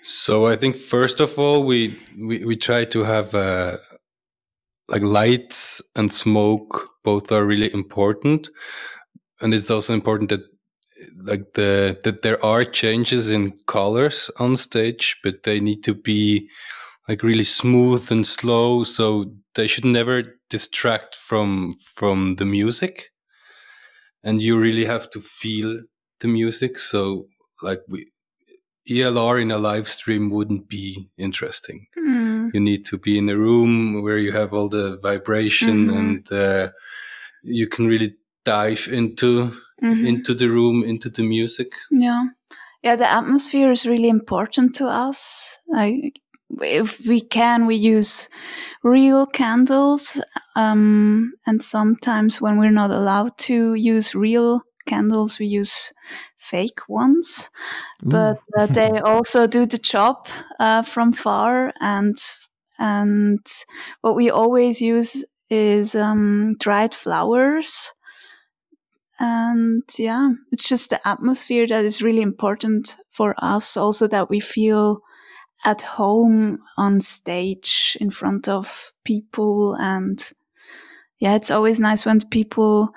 So 0.02 0.48
I 0.48 0.56
think 0.58 0.76
first 0.76 1.20
of 1.20 1.38
all, 1.40 1.66
we 1.66 1.98
we, 2.18 2.44
we 2.44 2.56
try 2.58 2.84
to 2.86 3.04
have 3.04 3.34
uh, 3.34 3.78
like 4.90 5.02
lights 5.02 5.82
and 5.96 6.12
smoke. 6.12 6.90
Both 7.04 7.32
are 7.32 7.46
really 7.46 7.74
important, 7.74 8.50
and 9.42 9.54
it's 9.54 9.70
also 9.70 9.94
important 9.94 10.30
that 10.30 10.42
like 11.24 11.54
the 11.54 11.98
that 12.04 12.22
there 12.22 12.44
are 12.46 12.64
changes 12.66 13.30
in 13.30 13.54
colors 13.68 14.30
on 14.40 14.58
stage, 14.58 15.18
but 15.24 15.44
they 15.44 15.60
need 15.60 15.84
to 15.84 15.94
be 15.94 16.50
like 17.08 17.24
really 17.24 17.44
smooth 17.44 18.12
and 18.12 18.26
slow. 18.26 18.84
So 18.84 19.26
they 19.56 19.68
should 19.68 19.86
never 19.86 20.24
distract 20.50 21.16
from 21.16 21.72
from 21.96 22.36
the 22.36 22.46
music, 22.46 23.12
and 24.24 24.42
you 24.42 24.60
really 24.60 24.86
have 24.86 25.10
to 25.12 25.20
feel 25.20 25.82
the 26.20 26.28
music. 26.28 26.80
So 26.80 27.28
like 27.62 27.82
we 27.88 28.08
ELR 28.90 29.42
in 29.42 29.52
a 29.52 29.58
live 29.58 29.88
stream 29.88 30.30
wouldn't 30.30 30.68
be 30.68 31.08
interesting. 31.18 31.88
Mm. 31.98 32.52
You 32.54 32.60
need 32.60 32.86
to 32.86 32.98
be 32.98 33.18
in 33.18 33.30
a 33.30 33.38
room 33.38 34.02
where 34.04 34.18
you 34.18 34.34
have 34.34 34.54
all 34.54 34.68
the 34.70 34.98
vibration 35.02 35.88
Mhm. 35.88 35.98
and 35.98 36.32
uh, 36.32 36.72
you 37.44 37.68
can 37.68 37.88
really 37.88 38.16
dive 38.46 38.88
into 38.92 39.52
Mhm. 39.84 40.06
into 40.06 40.34
the 40.34 40.48
room, 40.48 40.84
into 40.84 41.10
the 41.10 41.24
music. 41.24 41.74
Yeah. 41.92 42.26
Yeah, 42.84 42.96
the 42.98 43.10
atmosphere 43.10 43.72
is 43.72 43.86
really 43.86 44.10
important 44.10 44.76
to 44.76 44.88
us. 44.88 45.60
Like 45.68 46.20
if 46.62 47.00
we 47.08 47.22
can, 47.22 47.66
we 47.66 47.76
use 47.76 48.30
real 48.84 49.26
candles. 49.26 50.20
Um, 50.56 51.34
and 51.46 51.64
sometimes 51.64 52.42
when 52.42 52.58
we're 52.58 52.72
not 52.72 52.92
allowed 52.92 53.38
to 53.50 53.74
use 53.74 54.16
real 54.16 54.62
candles, 54.86 55.40
we 55.40 55.46
use 55.46 55.94
fake 56.38 56.82
ones. 56.90 57.50
ooh, 58.06 58.10
But 58.10 58.40
uh, 58.58 58.68
they 58.68 59.00
also 59.06 59.48
do 59.48 59.66
the 59.66 59.78
job 59.78 60.28
uh, 60.60 60.82
from 60.84 61.14
far. 61.14 61.74
And 61.80 62.18
and 62.80 63.46
what 64.02 64.16
we 64.16 64.30
always 64.30 64.82
use 64.82 65.24
is 65.50 65.96
um, 65.96 66.56
dried 66.60 66.94
flowers. 66.94 67.92
And 69.20 69.84
yeah, 69.98 70.32
it's 70.52 70.68
just 70.68 70.90
the 70.90 71.08
atmosphere 71.08 71.68
that 71.68 71.86
is 71.86 72.02
really 72.02 72.22
important 72.22 72.98
for 73.12 73.36
us. 73.38 73.78
Also, 73.78 74.08
that 74.08 74.30
we 74.30 74.40
feel 74.40 75.02
at 75.64 75.82
home 75.82 76.58
on 76.78 77.00
stage 77.00 77.98
in 78.02 78.10
front 78.10 78.48
of 78.48 78.92
people. 79.06 79.76
And 79.80 80.22
yeah, 81.20 81.36
it's 81.36 81.52
always 81.52 81.80
nice 81.80 82.06
when 82.06 82.20
people 82.32 82.90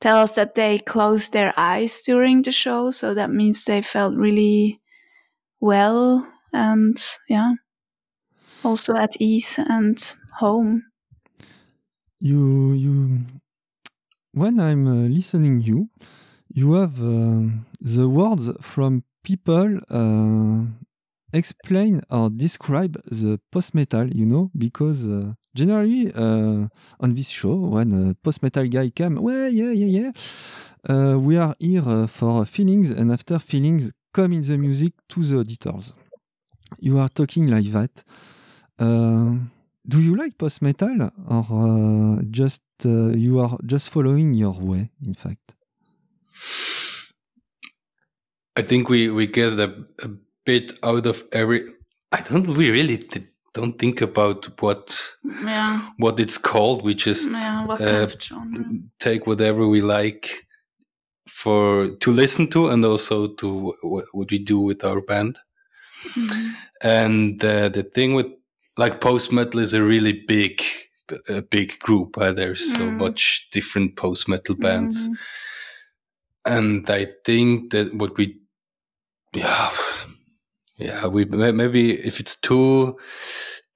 tell 0.00 0.18
us 0.18 0.34
that 0.34 0.54
they 0.54 0.78
closed 0.78 1.32
their 1.32 1.54
eyes 1.56 2.02
during 2.02 2.42
the 2.42 2.50
show. 2.50 2.90
So 2.90 3.14
that 3.14 3.30
means 3.30 3.64
they 3.64 3.82
felt 3.82 4.14
really 4.16 4.80
well 5.60 6.26
and 6.52 7.00
yeah, 7.28 7.52
also 8.64 8.94
at 8.96 9.20
ease 9.20 9.58
and 9.58 10.14
home. 10.38 10.84
You, 12.18 12.72
you, 12.72 13.20
when 14.32 14.60
I'm 14.60 14.86
uh, 14.86 15.08
listening 15.08 15.60
you, 15.60 15.88
you 16.48 16.74
have 16.74 17.00
uh, 17.00 17.42
the 17.80 18.08
words 18.08 18.50
from 18.60 19.04
people 19.22 19.78
uh, 19.90 20.64
explain 21.32 22.02
or 22.10 22.30
describe 22.30 23.00
the 23.06 23.40
post 23.52 23.74
metal, 23.74 24.08
you 24.08 24.26
know, 24.26 24.50
because 24.56 25.06
uh, 25.08 25.32
generally 25.54 26.12
uh, 26.14 26.66
on 27.00 27.14
this 27.14 27.28
show, 27.28 27.54
when 27.54 28.10
a 28.10 28.14
post 28.14 28.42
metal 28.42 28.66
guy 28.66 28.90
came, 28.90 29.16
well, 29.16 29.48
yeah, 29.48 29.70
yeah, 29.70 30.00
yeah, 30.00 30.10
uh, 30.88 31.18
we 31.18 31.36
are 31.36 31.54
here 31.58 32.06
for 32.06 32.44
feelings, 32.44 32.90
and 32.90 33.12
after 33.12 33.38
feelings 33.38 33.90
come 34.12 34.32
in 34.32 34.42
the 34.42 34.56
music 34.58 34.92
to 35.08 35.22
the 35.22 35.38
auditors. 35.38 35.94
You 36.78 36.98
are 36.98 37.08
talking 37.08 37.48
like 37.48 37.70
that. 37.72 38.04
Do 39.92 39.98
you 40.06 40.14
like 40.22 40.34
post 40.38 40.62
metal 40.62 41.10
or 41.28 42.22
just 42.30 42.62
you 42.84 43.40
are 43.40 43.56
just 43.66 43.90
following 43.90 44.34
your 44.34 44.56
way? 44.70 44.90
In 45.04 45.14
fact. 45.14 45.46
I 48.56 48.62
think 48.62 48.88
we, 48.88 49.10
we 49.10 49.26
get 49.26 49.58
a, 49.58 49.68
a 50.02 50.08
bit 50.44 50.72
out 50.82 51.06
of 51.06 51.24
every. 51.32 51.62
I 52.12 52.20
don't. 52.20 52.46
We 52.46 52.70
really 52.70 52.98
th- 52.98 53.26
don't 53.54 53.78
think 53.78 54.00
about 54.00 54.60
what 54.60 55.14
yeah. 55.24 55.88
what 55.96 56.20
it's 56.20 56.38
called. 56.38 56.84
We 56.84 56.94
just 56.94 57.30
yeah, 57.30 57.66
uh, 57.68 58.08
take 58.98 59.26
whatever 59.26 59.66
we 59.66 59.80
like 59.80 60.46
for 61.28 61.88
to 61.88 62.10
listen 62.10 62.48
to, 62.48 62.68
and 62.68 62.84
also 62.84 63.28
to 63.28 63.48
w- 63.82 64.06
what 64.12 64.30
we 64.30 64.38
do 64.38 64.60
with 64.60 64.84
our 64.84 65.00
band. 65.00 65.38
Mm-hmm. 66.14 66.50
And 66.82 67.44
uh, 67.44 67.68
the 67.68 67.82
thing 67.82 68.14
with 68.14 68.32
like 68.76 69.00
post 69.00 69.32
metal 69.32 69.60
is 69.60 69.74
a 69.74 69.82
really 69.82 70.24
big 70.26 70.62
a 71.28 71.42
big 71.42 71.78
group. 71.80 72.16
Uh, 72.16 72.32
there's 72.32 72.72
mm. 72.72 72.76
so 72.76 72.90
much 72.90 73.48
different 73.50 73.96
post 73.96 74.28
metal 74.28 74.54
bands. 74.54 75.08
Mm. 75.08 75.14
And 76.46 76.90
I 76.90 77.06
think 77.24 77.72
that 77.72 77.94
what 77.94 78.16
we, 78.16 78.38
yeah, 79.34 79.70
yeah, 80.76 81.06
we 81.06 81.24
maybe 81.26 81.92
if 81.92 82.20
it's 82.20 82.36
too 82.36 82.96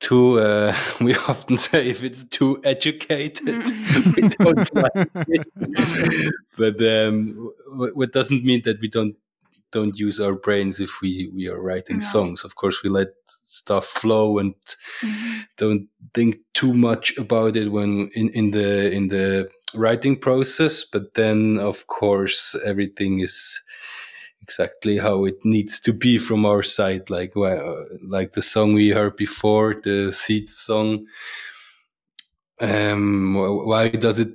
too 0.01 0.38
uh, 0.40 0.74
we 1.01 1.14
often 1.14 1.57
say 1.57 1.88
if 1.88 2.03
it's 2.03 2.24
too 2.28 2.61
educated 2.64 3.70
we 4.16 4.28
don't 4.28 4.74
like 4.74 5.09
it 5.28 6.34
but 6.59 6.80
um, 6.82 7.51
what 7.95 8.12
doesn't 8.12 8.45
mean 8.45 8.61
that 8.64 8.80
we 8.80 8.88
don't 8.88 9.16
don't 9.75 9.99
use 9.99 10.20
our 10.20 10.35
brains 10.35 10.81
if 10.81 11.03
we 11.03 11.31
we 11.35 11.49
are 11.49 11.61
writing 11.61 11.99
no. 11.99 12.05
songs 12.05 12.45
of 12.45 12.55
course 12.55 12.83
we 12.83 12.89
let 12.89 13.09
stuff 13.27 13.85
flow 13.85 14.39
and 14.39 14.55
mm-hmm. 15.03 15.43
don't 15.57 15.89
think 16.14 16.37
too 16.55 16.72
much 16.72 17.16
about 17.18 17.57
it 17.57 17.70
when 17.70 18.09
in 18.14 18.31
in 18.31 18.53
the 18.53 18.91
in 18.91 19.09
the 19.09 19.49
writing 19.75 20.16
process 20.16 20.85
but 20.85 21.14
then 21.14 21.59
of 21.59 21.87
course 21.89 22.57
everything 22.64 23.20
is 23.20 23.61
exactly 24.45 24.99
how 24.99 25.25
it 25.25 25.43
needs 25.43 25.81
to 25.81 25.93
be 25.93 26.18
from 26.18 26.45
our 26.45 26.62
side. 26.62 27.09
Like 27.09 27.33
like 28.16 28.33
the 28.33 28.43
song 28.43 28.75
we 28.75 28.91
heard 28.91 29.16
before, 29.16 29.81
the 29.83 30.12
Seed 30.12 30.49
song. 30.49 31.07
Um, 32.61 33.35
why 33.70 33.89
does 33.89 34.20
it? 34.20 34.33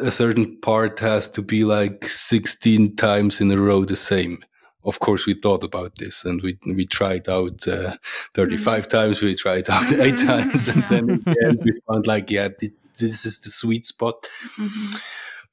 A 0.00 0.12
certain 0.12 0.60
part 0.60 1.00
has 1.00 1.28
to 1.32 1.42
be 1.42 1.64
like 1.64 2.04
sixteen 2.04 2.96
times 2.96 3.40
in 3.40 3.50
a 3.52 3.56
row 3.56 3.84
the 3.84 3.96
same. 3.96 4.38
Of 4.84 4.98
course, 4.98 5.26
we 5.26 5.34
thought 5.34 5.64
about 5.64 5.96
this 5.96 6.24
and 6.24 6.42
we 6.42 6.58
we 6.66 6.86
tried 6.86 7.28
out 7.28 7.66
uh, 7.68 7.96
thirty 8.34 8.56
five 8.56 8.86
mm 8.86 8.90
times. 8.90 9.22
We 9.22 9.34
tried 9.34 9.70
out 9.70 9.92
eight 9.92 10.18
times, 10.18 10.68
and 10.68 10.82
then 10.90 11.10
in 11.10 11.22
the 11.24 11.36
end 11.46 11.60
we 11.64 11.72
found 11.86 12.06
like, 12.06 12.30
yeah, 12.30 12.48
this 12.98 13.24
is 13.24 13.40
the 13.40 13.50
sweet 13.50 13.86
spot. 13.86 14.28
Mm 14.58 14.68
-hmm. 14.68 15.00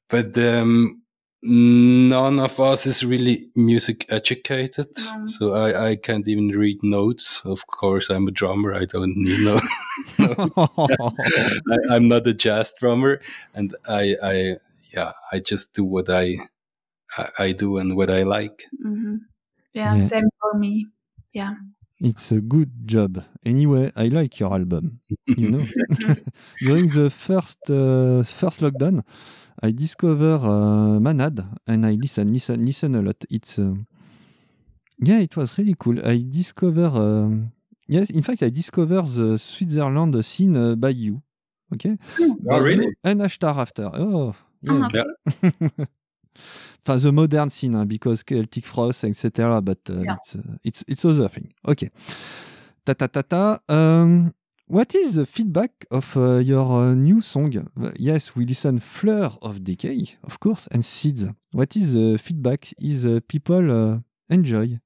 But 0.08 0.36
um, 0.36 1.02
none 1.42 2.38
of 2.38 2.60
us 2.60 2.84
is 2.84 3.02
really 3.02 3.48
music 3.56 4.04
educated 4.10 4.88
so 5.26 5.54
I, 5.54 5.90
I 5.90 5.96
can't 5.96 6.28
even 6.28 6.48
read 6.48 6.82
notes 6.82 7.40
of 7.44 7.66
course 7.66 8.10
i'm 8.10 8.28
a 8.28 8.30
drummer 8.30 8.74
i 8.74 8.84
don't 8.84 9.16
need 9.16 9.40
no, 9.40 9.58
I, 11.90 11.96
am 11.96 12.08
not 12.08 12.26
a 12.26 12.34
jazz 12.34 12.74
drummer 12.78 13.22
and 13.54 13.74
i 13.88 14.16
i 14.22 14.56
yeah 14.92 15.12
i 15.32 15.38
just 15.38 15.72
do 15.72 15.82
what 15.82 16.10
i 16.10 16.36
i, 17.18 17.28
I 17.38 17.52
do 17.52 17.78
and 17.78 17.96
what 17.96 18.10
i 18.10 18.22
like 18.22 18.64
mm-hmm. 18.84 19.16
yeah, 19.72 19.94
yeah 19.94 19.98
same 19.98 20.28
for 20.40 20.58
me 20.58 20.86
yeah 21.32 21.54
it's 22.00 22.32
a 22.32 22.40
good 22.40 22.70
job. 22.86 23.22
Anyway, 23.44 23.92
I 23.94 24.08
like 24.08 24.40
your 24.40 24.52
album. 24.54 25.00
You 25.26 25.50
know, 25.50 25.64
during 26.58 26.88
the 26.88 27.10
first 27.10 27.58
uh, 27.68 28.22
first 28.24 28.62
lockdown, 28.62 29.04
I 29.62 29.70
discover 29.72 30.36
uh, 30.36 30.98
Manad 30.98 31.46
and 31.66 31.84
I 31.84 31.92
listen, 32.00 32.32
listen, 32.32 32.64
listen 32.64 32.94
a 32.94 33.02
lot. 33.02 33.22
It's 33.28 33.58
uh, 33.58 33.74
yeah, 34.98 35.18
it 35.18 35.36
was 35.36 35.58
really 35.58 35.76
cool. 35.78 35.98
I 36.06 36.24
discover 36.26 36.86
uh, 36.86 37.28
yes, 37.86 38.08
in 38.08 38.22
fact, 38.22 38.42
I 38.42 38.48
discover 38.48 39.02
the 39.02 39.36
Switzerland 39.36 40.24
scene 40.24 40.56
uh, 40.56 40.74
by 40.76 40.90
you. 40.90 41.20
Okay, 41.74 41.98
oh, 42.48 42.60
really? 42.60 42.88
And 43.04 43.20
Ashtar 43.20 43.56
after. 43.56 43.90
Oh, 43.92 44.34
yeah. 44.62 44.72
Oh, 44.72 44.84
okay. 44.86 45.86
enfin, 46.86 46.98
the 46.98 47.12
modern 47.12 47.50
scene, 47.50 47.74
hein, 47.74 47.86
because 47.86 48.22
Celtic 48.24 48.66
Frost, 48.66 49.04
etc. 49.04 49.60
But 49.60 49.90
uh, 49.90 50.00
yeah. 50.00 50.16
it's, 50.16 50.36
uh, 50.36 50.40
it's 50.64 50.84
it's 50.88 51.04
other 51.04 51.28
thing. 51.28 51.52
Okay. 51.66 51.90
Ta 52.84 52.94
ta 52.94 53.08
ta 53.08 53.22
ta. 53.22 53.60
Um, 53.68 54.32
what 54.66 54.94
is 54.94 55.16
the 55.16 55.26
feedback 55.26 55.84
of 55.90 56.16
uh, 56.16 56.38
your 56.38 56.64
uh, 56.64 56.94
new 56.94 57.20
song? 57.20 57.68
Yes, 57.96 58.36
we 58.36 58.46
listen 58.46 58.78
Fleur 58.78 59.32
of 59.42 59.64
Decay, 59.64 60.16
of 60.22 60.38
course, 60.38 60.68
and 60.70 60.84
Seeds. 60.84 61.26
What 61.52 61.74
is 61.74 61.94
the 61.94 62.18
feedback? 62.18 62.72
Is 62.78 63.04
uh, 63.04 63.18
people 63.26 63.70
uh, 63.70 63.98
enjoy? 64.28 64.78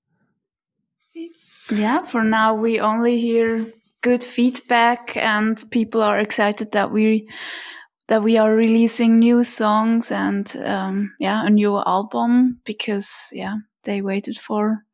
Yeah, 1.71 2.03
for 2.03 2.25
now 2.25 2.55
we 2.55 2.81
only 2.81 3.21
hear 3.21 3.67
good 4.01 4.23
feedback, 4.23 5.17
and 5.17 5.63
people 5.71 6.03
are 6.03 6.19
excited 6.19 6.73
that 6.73 6.91
we 6.91 7.29
that 8.09 8.23
we 8.23 8.37
are 8.37 8.55
releasing 8.55 9.19
new 9.19 9.45
songs 9.45 10.11
and 10.11 10.55
um, 10.65 11.15
yeah, 11.19 11.47
a 11.47 11.51
new 11.51 11.79
album 11.79 12.61
because 12.65 13.31
yeah, 13.33 13.57
they 13.85 14.03
waited 14.03 14.37
for 14.37 14.85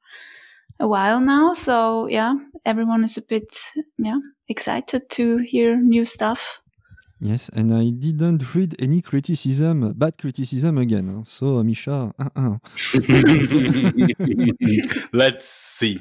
a 0.78 0.86
while 0.86 1.20
now. 1.20 1.54
So 1.54 2.06
yeah, 2.06 2.34
everyone 2.64 3.04
is 3.04 3.16
a 3.16 3.22
bit 3.22 3.56
yeah 3.98 4.18
excited 4.48 5.08
to 5.10 5.38
hear 5.38 5.76
new 5.76 6.04
stuff. 6.04 6.60
Yes, 7.22 7.50
and 7.50 7.74
I 7.74 7.90
didn't 7.90 8.54
read 8.54 8.76
any 8.78 9.02
criticism, 9.02 9.92
bad 9.92 10.16
criticism 10.16 10.78
again. 10.78 11.22
So, 11.26 11.62
Misha, 11.62 12.14
uh 12.18 12.30
-uh. 12.34 12.56
let's 15.12 15.44
see. 15.44 16.00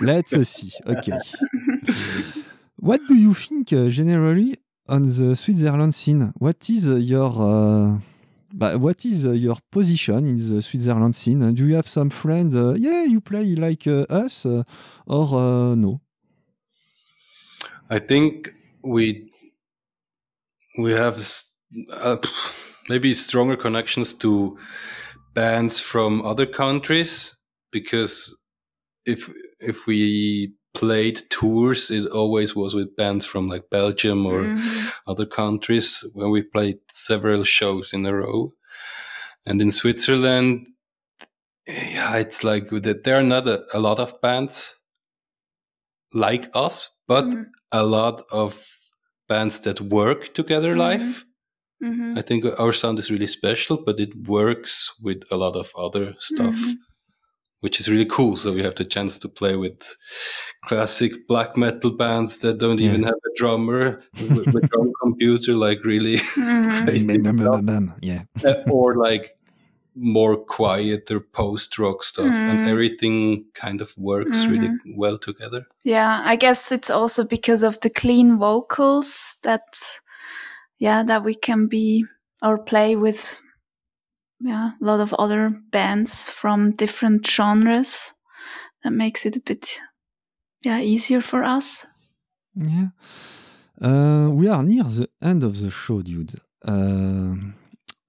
Let's 0.00 0.32
see. 0.48 0.72
Okay. 0.86 1.20
what 2.80 3.00
do 3.08 3.14
you 3.14 3.34
think 3.34 3.72
uh, 3.72 3.92
generally 3.92 4.56
on 4.88 5.02
the 5.02 5.34
Switzerland 5.36 5.94
scene? 5.94 6.32
What 6.38 6.68
is 6.68 6.86
your 6.86 7.30
uh, 7.30 7.98
what 8.78 9.04
is 9.04 9.24
your 9.24 9.56
position 9.70 10.26
in 10.26 10.36
the 10.38 10.62
Switzerland 10.62 11.16
scene? 11.16 11.54
Do 11.54 11.66
you 11.66 11.74
have 11.74 11.88
some 11.88 12.10
friends? 12.10 12.54
Uh, 12.54 12.74
yeah, 12.74 13.04
you 13.04 13.20
play 13.20 13.54
like 13.56 13.86
uh, 13.86 14.06
us, 14.08 14.46
uh, 14.46 14.62
or 15.06 15.76
no? 15.76 16.00
I 17.90 17.98
think 17.98 18.50
we 18.82 19.30
we 20.78 20.92
have 20.92 21.18
uh, 21.92 22.16
maybe 22.88 23.14
stronger 23.14 23.56
connections 23.56 24.14
to 24.14 24.58
bands 25.34 25.80
from 25.80 26.24
other 26.24 26.46
countries 26.46 27.36
because 27.70 28.36
if 29.04 29.30
if 29.60 29.86
we 29.86 30.54
played 30.74 31.20
tours 31.30 31.90
it 31.90 32.06
always 32.08 32.54
was 32.54 32.74
with 32.74 32.96
bands 32.96 33.24
from 33.24 33.48
like 33.48 33.70
belgium 33.70 34.26
or 34.26 34.42
mm-hmm. 34.42 34.88
other 35.06 35.26
countries 35.26 36.04
where 36.12 36.28
we 36.28 36.42
played 36.42 36.78
several 36.90 37.44
shows 37.44 37.92
in 37.92 38.04
a 38.06 38.14
row 38.14 38.50
and 39.46 39.60
in 39.62 39.70
switzerland 39.70 40.68
yeah 41.66 42.16
it's 42.16 42.42
like 42.44 42.68
there 42.70 43.16
are 43.16 43.22
not 43.22 43.46
a, 43.48 43.62
a 43.72 43.78
lot 43.78 43.98
of 43.98 44.20
bands 44.20 44.76
like 46.12 46.50
us 46.54 46.90
but 47.06 47.24
mm-hmm. 47.24 47.42
a 47.72 47.84
lot 47.84 48.22
of 48.30 48.66
bands 49.28 49.60
that 49.60 49.80
work 49.80 50.34
together 50.34 50.70
mm-hmm. 50.70 50.80
live 50.80 51.24
Mhm. 51.84 52.18
I 52.18 52.22
think 52.22 52.44
our 52.58 52.72
sound 52.72 52.98
is 52.98 53.10
really 53.10 53.26
special, 53.26 53.76
but 53.76 54.00
it 54.00 54.14
works 54.26 54.92
with 55.02 55.22
a 55.30 55.36
lot 55.36 55.56
of 55.56 55.72
other 55.76 56.14
stuff, 56.18 56.56
Mhm. 56.56 56.74
Which 57.64 57.80
is 57.80 57.88
really 57.88 58.04
cool. 58.04 58.36
So 58.36 58.52
we 58.52 58.62
have 58.62 58.74
the 58.74 58.84
chance 58.84 59.18
to 59.20 59.28
play 59.28 59.56
with 59.56 59.96
classic 60.68 61.12
black 61.26 61.56
metal 61.56 61.90
bands 61.96 62.36
that 62.38 62.58
don't 62.58 62.78
even 62.78 63.02
have 63.04 63.14
a 63.14 63.32
drummer 63.36 64.02
with, 64.18 64.48
with 64.52 64.68
drum 64.70 64.92
computer, 65.02 65.54
like 65.56 65.82
really, 65.82 66.18
Mhm. 66.36 66.84
crazy 66.84 67.06
Bam, 67.06 67.22
bam, 67.22 67.36
bam, 67.36 67.46
stuff. 67.46 67.64
bam, 67.64 67.86
bam. 67.86 67.94
Yeah. 68.02 68.22
Uh, 68.46 68.70
or 68.70 68.96
like 68.96 69.30
more 69.96 70.36
quieter 70.36 71.20
post 71.20 71.78
rock 71.78 72.04
stuff, 72.04 72.34
and 72.48 72.58
Mhm. 72.60 72.68
everything 72.68 73.44
kind 73.54 73.80
of 73.80 73.96
works 73.96 74.46
really 74.50 74.70
well 74.96 75.16
together. 75.16 75.64
Yeah, 75.84 76.20
I 76.32 76.36
guess 76.36 76.70
it's 76.72 76.90
also 76.90 77.24
because 77.24 77.62
of 77.62 77.78
the 77.80 77.90
clean 77.90 78.38
vocals 78.38 79.38
that, 79.42 79.64
yeah, 80.78 81.02
that 81.06 81.24
we 81.24 81.34
can 81.34 81.66
be 81.68 82.04
or 82.42 82.58
play 82.58 82.94
with, 82.96 83.40
yeah, 84.44 84.72
a 84.80 84.84
lot 84.84 85.00
of 85.00 85.14
other 85.14 85.50
bands 85.70 86.30
from 86.30 86.72
different 86.72 87.26
genres. 87.26 88.14
That 88.82 88.92
makes 88.92 89.24
it 89.24 89.36
a 89.36 89.40
bit, 89.40 89.80
yeah, 90.62 90.80
easier 90.80 91.22
for 91.22 91.42
us. 91.42 91.86
Yeah. 92.54 92.88
Uh, 93.80 94.28
we 94.30 94.46
are 94.48 94.62
near 94.62 94.84
the 94.84 95.08
end 95.22 95.42
of 95.42 95.60
the 95.60 95.70
show, 95.70 96.02
dude. 96.02 96.38
Uh, 96.62 97.36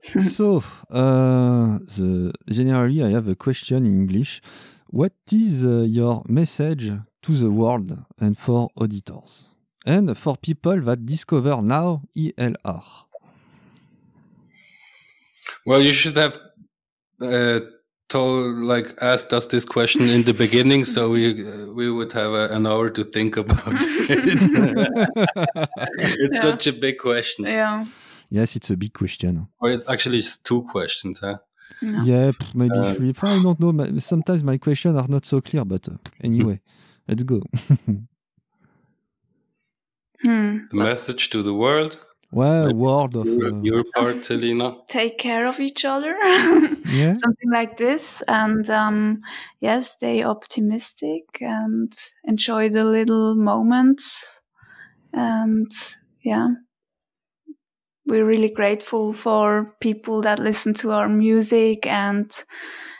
so, 0.19 0.61
uh, 0.91 1.79
the, 1.79 2.33
generally, 2.49 3.01
I 3.01 3.11
have 3.11 3.29
a 3.29 3.35
question 3.35 3.85
in 3.85 4.01
English. 4.01 4.41
What 4.87 5.13
is 5.31 5.65
uh, 5.65 5.85
your 5.87 6.21
message 6.27 6.91
to 7.23 7.31
the 7.31 7.49
world 7.49 7.97
and 8.19 8.37
for 8.37 8.69
auditors? 8.75 9.47
And 9.85 10.17
for 10.17 10.35
people 10.35 10.81
that 10.81 11.05
discover 11.05 11.61
now 11.61 12.01
ELR? 12.17 12.83
Well, 15.65 15.81
you 15.81 15.93
should 15.93 16.15
have 16.17 16.39
uh, 17.21 17.59
told, 18.07 18.57
like, 18.57 18.93
asked 19.01 19.33
us 19.33 19.47
this 19.47 19.65
question 19.65 20.03
in 20.09 20.23
the 20.23 20.33
beginning, 20.33 20.85
so 20.85 21.09
we 21.09 21.41
uh, 21.43 21.73
we 21.73 21.89
would 21.91 22.13
have 22.13 22.31
a, 22.33 22.49
an 22.55 22.65
hour 22.67 22.89
to 22.91 23.03
think 23.03 23.35
about 23.37 23.57
it. 23.67 24.09
it's 26.19 26.37
Yeah. 26.37 26.41
such 26.41 26.67
a 26.67 26.73
big 26.73 26.97
question. 26.99 27.45
Yeah. 27.45 27.85
yes, 28.29 28.55
it's 28.55 28.69
a 28.69 28.77
big 28.77 28.93
question. 28.93 29.47
Or 29.59 29.71
it's 29.71 29.83
actually 29.89 30.19
it's 30.19 30.37
two 30.37 30.61
questions, 30.71 31.19
huh? 31.19 31.37
Yeah. 31.81 32.03
Yeah, 32.05 32.31
maybe 32.53 32.77
Uh, 32.77 32.93
three. 32.93 33.13
I 33.23 33.41
don't 33.43 33.59
know. 33.59 33.71
ma- 33.73 33.99
Sometimes 33.99 34.43
my 34.43 34.57
questions 34.59 34.95
are 34.97 35.07
not 35.09 35.25
so 35.25 35.41
clear, 35.41 35.65
but 35.65 35.87
uh, 35.89 35.97
anyway, 36.23 36.61
let's 37.07 37.23
go. 37.23 37.41
Hmm. 40.23 40.59
The 40.71 40.77
message 40.77 41.29
to 41.31 41.43
the 41.43 41.53
world. 41.53 41.99
Well, 42.35 42.65
Maybe 42.65 42.77
word 42.77 43.15
of. 43.15 43.25
Your, 43.25 43.53
uh, 43.53 43.61
your 43.61 43.83
part, 43.95 44.25
Selina. 44.25 44.75
Take 44.87 45.17
care 45.17 45.47
of 45.47 45.61
each 45.61 45.85
other. 45.85 46.17
yeah. 46.21 47.13
Something 47.13 47.49
like 47.49 47.77
this. 47.77 48.21
And 48.27 48.69
um, 48.69 49.21
yeah, 49.61 49.79
stay 49.79 50.21
optimistic 50.21 51.23
and 51.39 51.93
enjoy 52.25 52.67
the 52.67 52.83
little 52.83 53.35
moments. 53.35 54.41
And 55.13 55.71
yeah, 56.23 56.49
we're 58.05 58.25
really 58.25 58.49
grateful 58.49 59.13
for 59.13 59.73
people 59.79 60.21
that 60.23 60.39
listen 60.39 60.73
to 60.73 60.91
our 60.91 61.07
music 61.07 61.87
and 61.87 62.29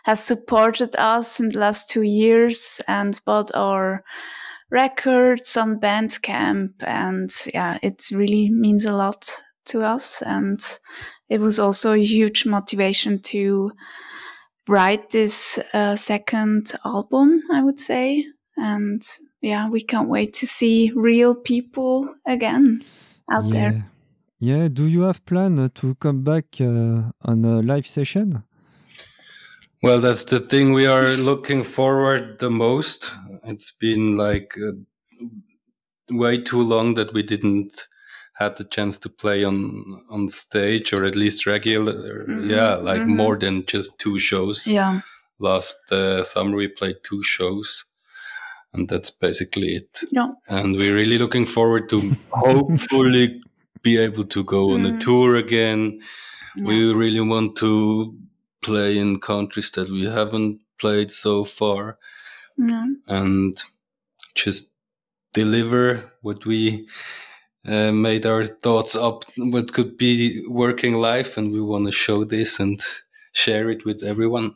has 0.05 0.23
supported 0.23 0.95
us 0.95 1.41
in 1.41 1.49
the 1.49 1.59
last 1.59 1.89
two 1.89 2.03
years 2.03 2.79
and 2.87 3.19
bought 3.25 3.53
our 3.53 4.01
records 4.69 5.57
on 5.57 5.79
Bandcamp. 5.79 6.73
And 6.81 7.31
yeah, 7.53 7.77
it 7.81 8.09
really 8.11 8.49
means 8.49 8.85
a 8.85 8.95
lot 8.95 9.43
to 9.65 9.83
us. 9.83 10.21
And 10.21 10.59
it 11.29 11.41
was 11.41 11.59
also 11.59 11.93
a 11.93 12.03
huge 12.03 12.45
motivation 12.45 13.19
to 13.23 13.71
write 14.67 15.09
this 15.11 15.59
uh, 15.73 15.95
second 15.95 16.73
album, 16.83 17.41
I 17.51 17.61
would 17.61 17.79
say. 17.79 18.25
And 18.57 19.01
yeah, 19.41 19.69
we 19.69 19.81
can't 19.81 20.09
wait 20.09 20.33
to 20.33 20.47
see 20.47 20.91
real 20.95 21.35
people 21.35 22.15
again 22.25 22.83
out 23.31 23.45
yeah. 23.45 23.51
there. 23.51 23.85
Yeah. 24.39 24.67
Do 24.67 24.85
you 24.85 25.01
have 25.01 25.25
plan 25.25 25.69
to 25.69 25.95
come 25.95 26.23
back 26.23 26.45
uh, 26.59 27.11
on 27.21 27.45
a 27.45 27.61
live 27.61 27.87
session? 27.87 28.43
Well, 29.85 29.99
that's 29.99 30.23
the 30.23 30.39
thing 30.39 30.73
we 30.73 30.87
are 30.87 31.15
looking 31.15 31.61
forward 31.61 32.39
the 32.39 32.49
most. 32.49 33.11
It's 33.43 33.71
been 33.71 34.17
like 34.17 34.55
uh, 34.57 34.71
way 36.09 36.41
too 36.41 36.63
long 36.63 36.95
that 36.95 37.13
we 37.13 37.21
didn't 37.21 37.87
had 38.33 38.57
the 38.57 38.63
chance 38.63 38.97
to 38.99 39.09
play 39.09 39.43
on 39.43 39.85
on 40.09 40.27
stage 40.27 40.91
or 40.91 41.05
at 41.05 41.15
least 41.15 41.45
regular. 41.45 42.25
Mhm, 42.27 42.49
Yeah, 42.49 42.77
like 42.77 43.01
mhm. 43.03 43.15
more 43.15 43.37
than 43.37 43.63
just 43.67 43.99
two 43.99 44.17
shows. 44.17 44.65
Yeah. 44.65 45.01
Last 45.37 45.91
uh, 45.91 46.23
summer 46.23 46.55
we 46.57 46.67
played 46.67 46.95
two 47.03 47.21
shows, 47.21 47.85
and 48.73 48.89
that's 48.89 49.11
basically 49.11 49.75
it. 49.75 49.99
Yeah. 50.11 50.31
And 50.47 50.75
we're 50.77 50.95
really 50.95 51.19
looking 51.19 51.45
forward 51.45 51.89
to 51.89 51.99
hopefully 52.31 53.39
be 53.83 53.99
able 53.99 54.23
to 54.25 54.43
go 54.43 54.71
on 54.73 54.85
a 54.87 54.89
Mhm. 54.93 54.99
tour 54.99 55.35
again. 55.35 55.99
Yeah. 56.55 56.65
We 56.65 56.91
really 56.91 57.21
want 57.21 57.55
to 57.57 58.15
play 58.65 58.91
in 59.03 59.19
countries 59.19 59.69
that 59.71 59.89
we 59.89 60.03
haven't 60.19 60.59
played 60.81 61.11
so 61.11 61.43
far 61.59 61.97
Yeah. 62.57 62.85
and 63.07 63.53
just 64.43 64.63
deliver 65.33 65.83
what 66.21 66.45
we 66.45 66.61
uh, 67.73 67.91
made 67.91 68.25
our 68.25 68.45
thoughts 68.65 68.95
up 69.07 69.17
what 69.53 69.73
could 69.75 69.97
be 69.97 70.13
working 70.63 70.93
life 71.11 71.31
and 71.37 71.51
we 71.55 71.61
want 71.61 71.85
to 71.87 71.91
show 72.05 72.19
this 72.25 72.59
and 72.59 72.79
share 73.33 73.69
it 73.73 73.81
with 73.85 74.03
everyone 74.03 74.47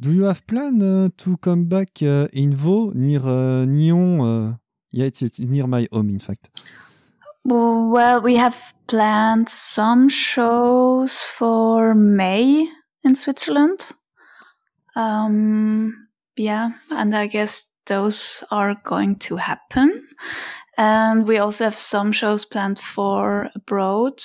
Do 0.00 0.12
you 0.12 0.24
have 0.24 0.46
plan 0.46 0.82
uh, 0.82 1.08
to 1.18 1.36
come 1.38 1.64
back 1.66 2.02
uh, 2.02 2.26
in 2.32 2.50
Vaud 2.56 2.94
near 2.94 3.20
uh, 3.24 3.64
Nyon? 3.64 4.20
Uh, 4.20 4.56
yeah, 4.90 5.06
it's, 5.06 5.22
it's 5.22 5.38
near 5.38 5.66
my 5.66 5.86
home, 5.92 6.10
in 6.10 6.18
fact. 6.18 6.50
Well, 7.44 8.22
we 8.22 8.36
have 8.36 8.72
planned 8.86 9.48
some 9.48 10.08
shows 10.08 11.18
for 11.20 11.94
May 11.94 12.68
in 13.02 13.14
Switzerland. 13.14 13.86
Um, 14.96 16.08
yeah, 16.36 16.70
and 16.90 17.14
I 17.14 17.26
guess 17.26 17.68
those 17.86 18.44
are 18.50 18.76
going 18.84 19.16
to 19.16 19.36
happen. 19.36 20.06
And 20.78 21.26
we 21.28 21.38
also 21.38 21.64
have 21.64 21.76
some 21.76 22.12
shows 22.12 22.44
planned 22.44 22.78
for 22.78 23.50
abroad. 23.54 24.22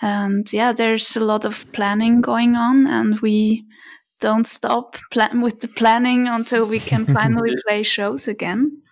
And 0.00 0.50
yeah, 0.52 0.72
there's 0.72 1.16
a 1.16 1.20
lot 1.24 1.44
of 1.44 1.70
planning 1.72 2.20
going 2.20 2.54
on, 2.56 2.86
and 2.86 3.20
we 3.20 3.66
don't 4.20 4.46
stop 4.46 4.96
plan- 5.10 5.40
with 5.42 5.60
the 5.60 5.68
planning 5.68 6.26
until 6.28 6.66
we 6.66 6.80
can 6.80 7.04
finally 7.18 7.54
play 7.66 7.82
shows 7.82 8.28
again. 8.28 8.82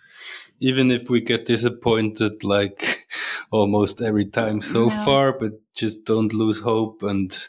Even 0.61 0.91
if 0.91 1.11
we 1.11 1.21
get 1.21 1.47
disappointed 1.47 2.45
like 2.45 3.07
almost 3.51 4.01
every 4.03 4.27
time 4.27 4.61
so 4.61 4.89
Yeah. 4.91 5.05
far 5.05 5.39
but 5.39 5.53
just 5.75 6.05
don't 6.05 6.33
lose 6.33 6.61
hope 6.61 7.03
and 7.03 7.49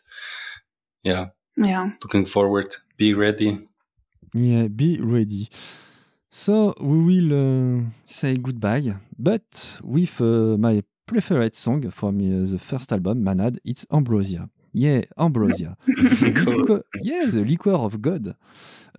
yeah 1.03 1.27
Yeah. 1.55 1.91
looking 2.03 2.25
forward 2.25 2.75
be 2.97 3.13
ready 3.13 3.67
Yeah, 4.33 4.67
be 4.67 4.99
ready. 5.01 5.47
So 6.29 6.73
we 6.79 6.97
will 7.09 7.31
uh, 7.33 7.83
say 8.05 8.35
goodbye, 8.37 8.95
but 9.17 9.79
with 9.83 10.19
uh, 10.21 10.57
my 10.57 10.83
preferred 11.05 11.55
song 11.55 11.89
from 11.91 12.19
uh, 12.19 12.45
the 12.51 12.59
first 12.59 12.91
album, 12.91 13.23
Manad, 13.23 13.57
it's 13.65 13.85
Ambrosia. 13.91 14.49
Yeah, 14.73 15.01
Ambrosia. 15.17 15.77
the 15.87 16.45
liquor, 16.45 16.83
yeah, 16.99 17.25
the 17.25 17.43
liquor 17.45 17.71
of 17.71 18.01
God. 18.01 18.35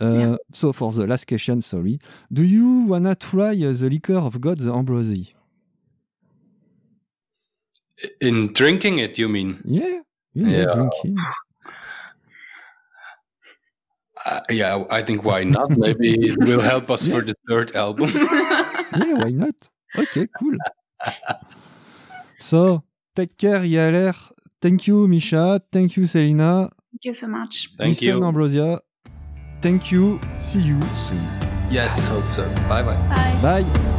Uh, 0.01 0.37
So 0.53 0.73
for 0.73 0.93
the 0.93 1.07
last 1.07 1.27
question, 1.27 1.61
sorry, 1.63 1.99
do 2.33 2.43
you 2.43 2.85
wanna 2.87 3.15
try 3.15 3.51
uh, 3.51 3.73
the 3.73 3.89
liquor 3.91 4.15
of 4.17 4.41
God, 4.41 4.59
the 4.59 4.73
Ambrosia? 4.73 5.35
in 8.21 8.53
drinking 8.53 9.01
it 9.01 9.19
you 9.19 9.29
mean 9.29 9.61
Yeah, 9.65 10.03
yeah, 10.33 10.49
Yeah. 10.49 10.71
drinking. 10.73 11.17
uh, 14.27 14.41
yeah 14.51 14.85
i 14.91 15.03
think 15.03 15.25
why 15.25 15.43
not 15.45 15.71
maybe 15.71 16.15
it 16.15 16.37
will 16.39 16.61
help 16.61 16.91
us 16.91 17.07
for 17.09 17.23
the 17.23 17.35
third 17.49 17.75
album 17.75 18.09
Yeah, 18.93 19.15
why 19.15 19.31
not? 19.31 19.55
Okay, 19.97 20.29
cool. 20.39 20.57
so 22.39 22.83
take 23.15 23.37
care, 23.37 23.61
Yaler. 23.61 24.15
Thank 24.63 24.87
you, 24.87 25.07
Misha. 25.09 25.61
Thank 25.71 25.97
you, 25.97 26.07
Selina. 26.07 26.71
Thank 26.91 27.05
you 27.05 27.15
so 27.15 27.27
much. 27.29 27.69
thank 27.77 28.01
Listen, 28.01 28.19
you 28.19 28.25
Ambrosia. 28.25 28.81
Thank 29.61 29.91
you. 29.93 30.21
See 30.39 30.61
you 30.61 30.81
soon. 31.09 31.27
yes 31.71 32.07
hope 32.09 32.33
so 32.33 32.49
bye 32.69 32.83
bye 32.83 32.97
Bye. 33.43 33.63
Bye. 33.63 33.95